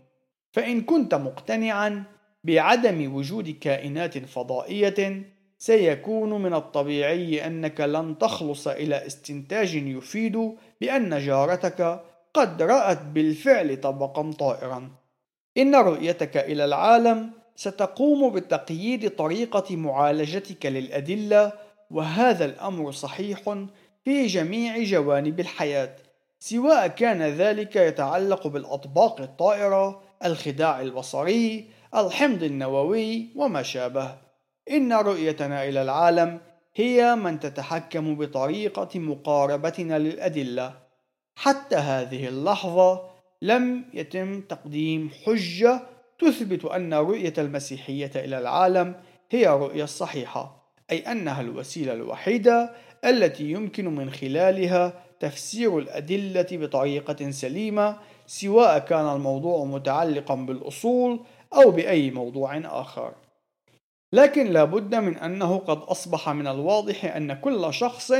فإن 0.53 0.81
كنت 0.81 1.15
مقتنعا 1.15 2.05
بعدم 2.45 3.15
وجود 3.15 3.49
كائنات 3.51 4.19
فضائية 4.19 5.23
سيكون 5.59 6.43
من 6.43 6.55
الطبيعي 6.55 7.47
أنك 7.47 7.81
لن 7.81 8.19
تخلص 8.19 8.69
إلى 8.69 9.07
استنتاج 9.07 9.75
يفيد 9.75 10.53
بأن 10.81 11.19
جارتك 11.19 12.01
قد 12.35 12.63
رأت 12.63 13.03
بالفعل 13.03 13.81
طبقا 13.81 14.33
طائرا. 14.33 14.91
إن 15.59 15.75
رؤيتك 15.75 16.37
إلى 16.37 16.65
العالم 16.65 17.31
ستقوم 17.57 18.33
بتقييد 18.33 19.11
طريقة 19.11 19.77
معالجتك 19.77 20.67
للأدلة 20.67 21.53
وهذا 21.91 22.45
الأمر 22.45 22.93
صحيح 22.93 23.41
في 24.05 24.27
جميع 24.27 24.83
جوانب 24.83 25.41
الحياة. 25.41 25.97
سواء 26.49 26.87
كان 26.87 27.23
ذلك 27.23 27.77
يتعلق 27.77 28.47
بالأطباق 28.47 29.21
الطائرة، 29.21 30.03
الخداع 30.25 30.81
البصري، 30.81 31.69
الحمض 31.95 32.43
النووي 32.43 33.29
وما 33.37 33.63
شابه. 33.63 34.15
إن 34.71 34.93
رؤيتنا 34.93 35.65
إلى 35.69 35.83
العالم 35.83 36.41
هي 36.75 37.15
من 37.15 37.41
تتحكم 37.41 38.15
بطريقة 38.17 38.99
مقاربتنا 38.99 39.99
للأدلة. 39.99 40.75
حتى 41.35 41.77
هذه 41.77 42.29
اللحظة 42.29 43.01
لم 43.43 43.85
يتم 43.95 44.41
تقديم 44.41 45.11
حجة 45.27 45.81
تثبت 46.19 46.65
أن 46.65 46.95
رؤية 46.95 47.35
المسيحية 47.39 48.11
إلى 48.17 48.39
العالم 48.39 48.95
هي 49.31 49.49
الرؤية 49.49 49.85
الصحيحة 49.85 50.75
أي 50.91 50.99
أنها 50.99 51.41
الوسيلة 51.41 51.93
الوحيدة 51.93 52.71
التي 53.05 53.51
يمكن 53.51 53.95
من 53.95 54.11
خلالها 54.11 55.05
تفسير 55.25 55.79
الأدلة 55.79 56.47
بطريقة 56.53 57.31
سليمة 57.31 57.97
سواء 58.27 58.79
كان 58.79 59.07
الموضوع 59.17 59.65
متعلقا 59.65 60.35
بالأصول 60.35 61.21
أو 61.55 61.71
بأي 61.71 62.11
موضوع 62.11 62.59
آخر. 62.65 63.13
لكن 64.13 64.47
لا 64.47 64.65
بد 64.65 64.95
من 64.95 65.17
أنه 65.17 65.59
قد 65.59 65.79
أصبح 65.79 66.29
من 66.29 66.47
الواضح 66.47 67.17
أن 67.17 67.33
كل 67.33 67.75
شخص 67.75 68.13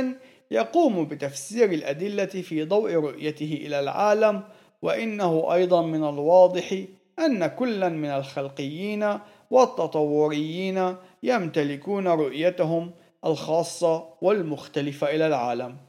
يقوم 0.51 1.05
بتفسير 1.05 1.71
الأدلة 1.71 2.25
في 2.25 2.63
ضوء 2.63 2.93
رؤيته 2.93 3.59
إلى 3.65 3.79
العالم 3.79 4.43
وإنه 4.81 5.53
أيضا 5.53 5.81
من 5.81 6.03
الواضح 6.03 6.75
أن 7.19 7.47
كلا 7.47 7.89
من 7.89 8.09
الخلقيين 8.09 9.19
والتطوريين 9.51 10.95
يمتلكون 11.23 12.07
رؤيتهم 12.07 12.91
الخاصة 13.25 14.05
والمختلفة 14.21 15.15
إلى 15.15 15.27
العالم. 15.27 15.84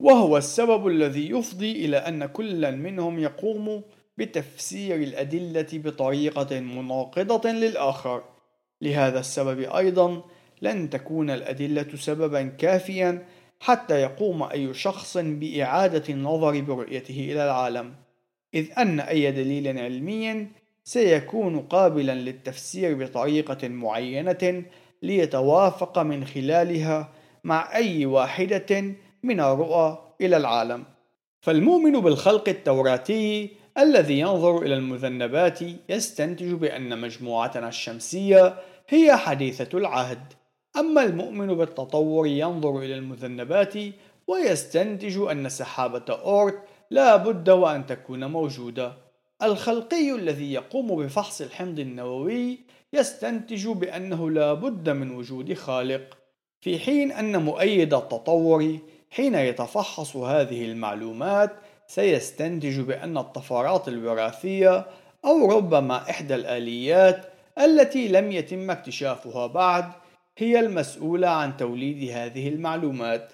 وهو 0.00 0.36
السبب 0.36 0.86
الذي 0.86 1.30
يفضي 1.30 1.84
إلى 1.84 1.96
أن 1.96 2.26
كلا 2.26 2.70
منهم 2.70 3.18
يقوم 3.18 3.82
بتفسير 4.18 4.96
الأدلة 4.96 5.66
بطريقة 5.72 6.60
مناقضة 6.60 7.50
للآخر. 7.50 8.22
لهذا 8.82 9.20
السبب 9.20 9.60
أيضا 9.60 10.22
لن 10.62 10.90
تكون 10.90 11.30
الأدلة 11.30 11.86
سببا 11.94 12.42
كافيا 12.42 13.26
حتى 13.60 14.00
يقوم 14.00 14.42
أي 14.42 14.74
شخص 14.74 15.18
بإعادة 15.18 16.02
النظر 16.08 16.60
برؤيته 16.60 17.28
إلى 17.32 17.44
العالم 17.44 17.94
إذ 18.54 18.66
أن 18.78 19.00
أي 19.00 19.32
دليل 19.32 19.78
علمي 19.78 20.46
سيكون 20.84 21.60
قابلا 21.60 22.14
للتفسير 22.14 22.94
بطريقة 23.04 23.68
معينة 23.68 24.64
ليتوافق 25.02 25.98
من 25.98 26.24
خلالها 26.24 27.12
مع 27.44 27.74
أي 27.74 28.06
واحدة 28.06 28.94
من 29.22 29.40
الرؤى 29.40 30.14
إلى 30.20 30.36
العالم. 30.36 30.84
فالمؤمن 31.40 32.00
بالخلق 32.00 32.48
التوراتي 32.48 33.50
الذي 33.78 34.18
ينظر 34.18 34.62
إلى 34.62 34.74
المذنبات 34.74 35.58
يستنتج 35.88 36.52
بأن 36.52 37.00
مجموعتنا 37.00 37.68
الشمسية 37.68 38.54
هي 38.88 39.16
حديثة 39.16 39.78
العهد. 39.78 40.32
أما 40.76 41.02
المؤمن 41.02 41.54
بالتطور 41.54 42.26
ينظر 42.26 42.78
إلى 42.78 42.94
المذنبات 42.94 43.74
ويستنتج 44.26 45.18
أن 45.30 45.48
سحابة 45.48 46.04
أورت 46.08 46.58
لا 46.90 47.16
بد 47.16 47.50
وأن 47.50 47.86
تكون 47.86 48.24
موجودة. 48.24 48.92
الخلقي 49.42 50.14
الذي 50.14 50.52
يقوم 50.52 51.02
بفحص 51.02 51.40
الحمض 51.40 51.78
النووي 51.78 52.58
يستنتج 52.92 53.68
بأنه 53.68 54.30
لا 54.30 54.54
بد 54.54 54.90
من 54.90 55.10
وجود 55.10 55.54
خالق 55.54 56.18
في 56.60 56.78
حين 56.78 57.12
أن 57.12 57.42
مؤيد 57.42 57.94
التطور 57.94 58.78
حين 59.10 59.34
يتفحص 59.34 60.16
هذه 60.16 60.64
المعلومات 60.64 61.50
سيستنتج 61.86 62.80
بأن 62.80 63.18
الطفرات 63.18 63.88
الوراثية 63.88 64.86
أو 65.24 65.56
ربما 65.56 66.10
إحدى 66.10 66.34
الآليات 66.34 67.26
التي 67.58 68.08
لم 68.08 68.32
يتم 68.32 68.70
اكتشافها 68.70 69.46
بعد 69.46 69.84
هي 70.38 70.60
المسؤولة 70.60 71.28
عن 71.28 71.56
توليد 71.56 72.10
هذه 72.10 72.48
المعلومات. 72.48 73.32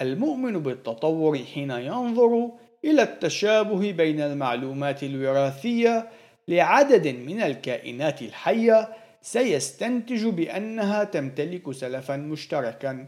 المؤمن 0.00 0.58
بالتطور 0.62 1.38
حين 1.38 1.70
ينظر 1.70 2.50
إلى 2.84 3.02
التشابه 3.02 3.92
بين 3.92 4.20
المعلومات 4.20 5.02
الوراثية 5.02 6.08
لعدد 6.48 7.08
من 7.08 7.42
الكائنات 7.42 8.22
الحية 8.22 8.88
سيستنتج 9.22 10.26
بأنها 10.26 11.04
تمتلك 11.04 11.72
سلفا 11.72 12.16
مشتركا 12.16 13.06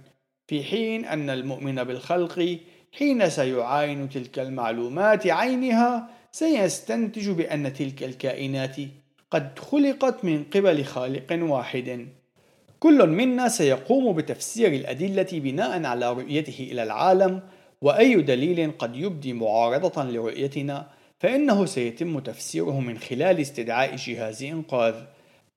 في 0.50 0.64
حين 0.64 1.04
أن 1.04 1.30
المؤمن 1.30 1.84
بالخلق 1.84 2.58
حين 2.92 3.30
سيعاين 3.30 4.08
تلك 4.08 4.38
المعلومات 4.38 5.26
عينها 5.26 6.08
سيستنتج 6.32 7.30
بأن 7.30 7.72
تلك 7.72 8.02
الكائنات 8.02 8.76
قد 9.30 9.58
خلقت 9.58 10.24
من 10.24 10.44
قبل 10.44 10.84
خالق 10.84 11.38
واحد. 11.42 12.08
كل 12.80 13.06
منا 13.06 13.48
سيقوم 13.48 14.12
بتفسير 14.12 14.72
الأدلة 14.72 15.28
بناء 15.32 15.84
على 15.84 16.12
رؤيته 16.12 16.68
إلى 16.72 16.82
العالم 16.82 17.42
وأي 17.82 18.14
دليل 18.14 18.72
قد 18.78 18.96
يبدي 18.96 19.32
معارضة 19.32 20.04
لرؤيتنا 20.04 20.88
فإنه 21.18 21.66
سيتم 21.66 22.18
تفسيره 22.18 22.80
من 22.80 22.98
خلال 22.98 23.40
استدعاء 23.40 23.96
جهاز 23.96 24.42
إنقاذ. 24.42 24.94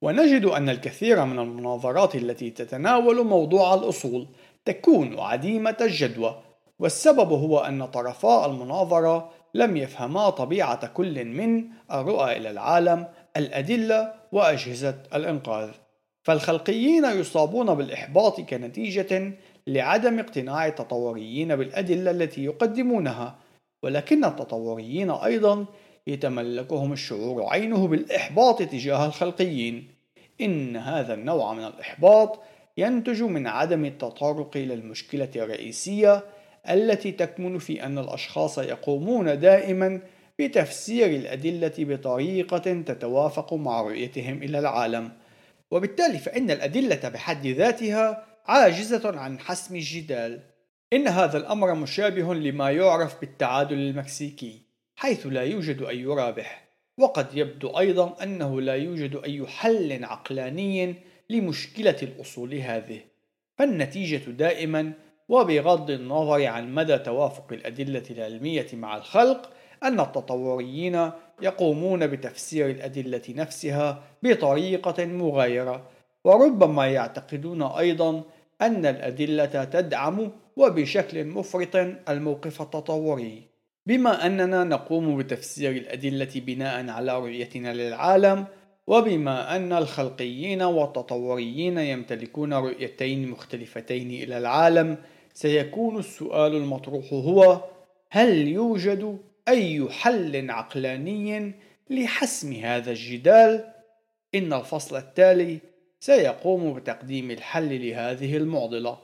ونجد 0.04 0.46
أن 0.46 0.70
الكثير 0.70 1.26
من 1.26 1.40
المناظرات 1.40 2.16
التي 2.16 2.50
تتناول 2.50 3.26
موضوع 3.26 3.74
الأصول 3.74 4.28
تكون 4.66 5.20
عديمة 5.20 5.78
الجدوى 5.82 6.42
والسبب 6.80 7.32
هو 7.32 7.60
أن 7.60 7.86
طرفا 7.86 8.46
المناظرة 8.46 9.30
لم 9.54 9.78
يفهما 9.78 10.30
طبيعة 10.30 10.88
كل 10.88 11.26
من 11.26 11.66
الرؤى 11.92 12.38
إلى 12.38 12.50
العالم 12.50 13.08
الأدلة 13.38 14.14
وأجهزة 14.32 14.96
الإنقاذ. 15.14 15.70
فالخلقيين 16.24 17.06
يصابون 17.06 17.74
بالإحباط 17.76 18.42
كنتيجة 18.42 19.32
لعدم 19.68 20.20
اقتناع 20.20 20.68
التطوريين 20.68 21.56
بالأدلة 21.56 22.12
التي 22.12 22.46
يقدمونها 22.46 23.36
ولكن 23.84 24.26
التطوريين 24.26 25.12
أيضا 25.12 25.66
يتملكهم 26.08 26.94
الشعور 26.94 27.46
عينه 27.46 27.88
بالإحباط 27.88 28.62
تجاه 28.62 29.06
الخلقيين. 29.06 29.88
إن 30.42 30.78
هذا 30.78 31.14
النوع 31.14 31.54
من 31.54 31.64
الإحباط 31.64 32.40
ينتج 32.78 33.24
من 33.24 33.48
عدم 33.48 33.86
التطرق 33.86 34.58
إلى 34.58 34.74
المشكلة 34.74 35.30
الرئيسية 35.36 36.24
التي 36.70 37.12
تكمن 37.12 37.58
في 37.58 37.84
أن 37.84 37.98
الأشخاص 37.98 38.58
يقومون 38.58 39.40
دائما 39.40 40.02
بتفسير 40.40 41.06
الأدلة 41.06 41.74
بطريقة 41.78 42.58
تتوافق 42.58 43.54
مع 43.54 43.82
رؤيتهم 43.82 44.44
إلى 44.44 44.60
العالم. 44.60 45.12
وبالتالي 45.72 46.18
فإن 46.18 46.52
الأدلة 46.52 47.10
بحد 47.10 47.48
ذاتها 47.48 48.26
عاجزة 48.46 49.20
عن 49.20 49.40
حسم 49.40 49.76
الجدال. 49.76 50.40
إن 50.94 51.08
هذا 51.08 51.38
الأمر 51.38 51.76
مشابه 51.76 52.34
لما 52.34 52.72
يعرف 52.72 53.22
بالتعادل 53.22 53.78
المكسيكي 53.78 54.62
حيث 54.96 55.28
لا 55.28 55.42
يوجد 55.44 55.82
أي 55.82 56.06
رابح. 56.06 56.64
وقد 56.98 57.28
يبدو 57.34 57.80
أيضا 57.80 58.24
أنه 58.24 58.62
لا 58.62 58.76
يوجد 58.76 59.16
أي 59.24 59.48
حل 59.48 60.04
عقلاني 60.04 60.96
لمشكلة 61.34 61.98
الأصول 62.04 62.54
هذه. 62.54 63.00
فالنتيجة 63.58 64.32
دائما 64.32 64.94
وبغض 65.30 65.90
النظر 65.92 66.46
عن 66.46 66.74
مدى 66.74 66.98
توافق 66.98 67.54
الأدلة 67.54 68.04
العلمية 68.10 68.68
مع 68.74 68.98
الخلق 68.98 69.50
أن 69.84 70.00
التطوريين 70.00 71.10
يقومون 71.42 72.08
بتفسير 72.08 72.70
الأدلة 72.70 73.22
نفسها 73.30 74.04
بطريقة 74.24 75.06
مغايرة 75.06 75.90
وربما 76.24 76.88
يعتقدون 76.88 77.64
أيضا 77.64 78.24
أن 78.62 78.86
الأدلة 78.86 79.64
تدعم 79.64 80.32
وبشكل 80.58 81.26
مفرط 81.26 81.76
الموقف 82.10 82.62
التطوري. 82.62 83.44
بما 83.86 84.26
أننا 84.26 84.64
نقوم 84.64 85.18
بتفسير 85.18 85.72
الأدلة 85.72 86.32
بناء 86.36 86.90
على 86.90 87.20
رؤيتنا 87.20 87.74
للعالم 87.74 88.46
وبما 88.88 89.56
أن 89.56 89.74
الخلقيين 89.74 90.62
والتطوريين 90.62 91.78
يمتلكون 91.78 92.54
رؤيتين 92.54 93.28
مختلفتين 93.28 94.12
إلى 94.12 94.38
العالم 94.38 94.98
سيكون 95.34 96.00
السؤال 96.00 96.56
المطروح 96.56 97.14
هو 97.14 97.62
هل 98.10 98.48
يوجد 98.48 99.18
أي 99.48 99.90
حل 99.90 100.52
عقلاني 100.52 101.54
لحسم 101.90 102.54
هذا 102.54 102.92
الجدال؟ 102.92 103.74
إن 104.36 104.54
الفصل 104.54 104.98
التالي 104.98 105.60
سيقوم 106.00 106.74
بتقديم 106.74 107.32
الحل 107.32 107.88
لهذه 107.88 108.38
المعضلة 108.38 108.98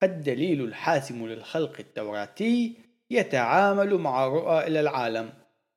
فالدليل 0.00 0.64
الحاسم 0.64 1.26
للخلق 1.26 1.72
التوراتي 1.80 2.74
يتعامل 3.10 3.94
مع 3.94 4.26
الرؤى 4.26 4.66
إلى 4.66 4.80
العالم 4.80 5.30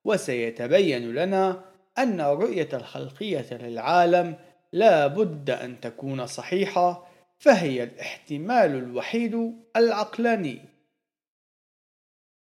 وسيتبين 0.06 1.14
لنا 1.14 1.73
أن 1.98 2.22
الرؤية 2.22 2.70
الخلقية 2.74 3.48
للعالم 3.52 4.36
لا 4.72 5.08
بد 5.08 5.50
أن 5.50 5.80
تكون 5.80 6.26
صحيحة 6.26 7.08
فهي 7.38 7.84
الاحتمال 7.84 8.76
الوحيد 8.76 9.54
العقلاني. 9.76 10.73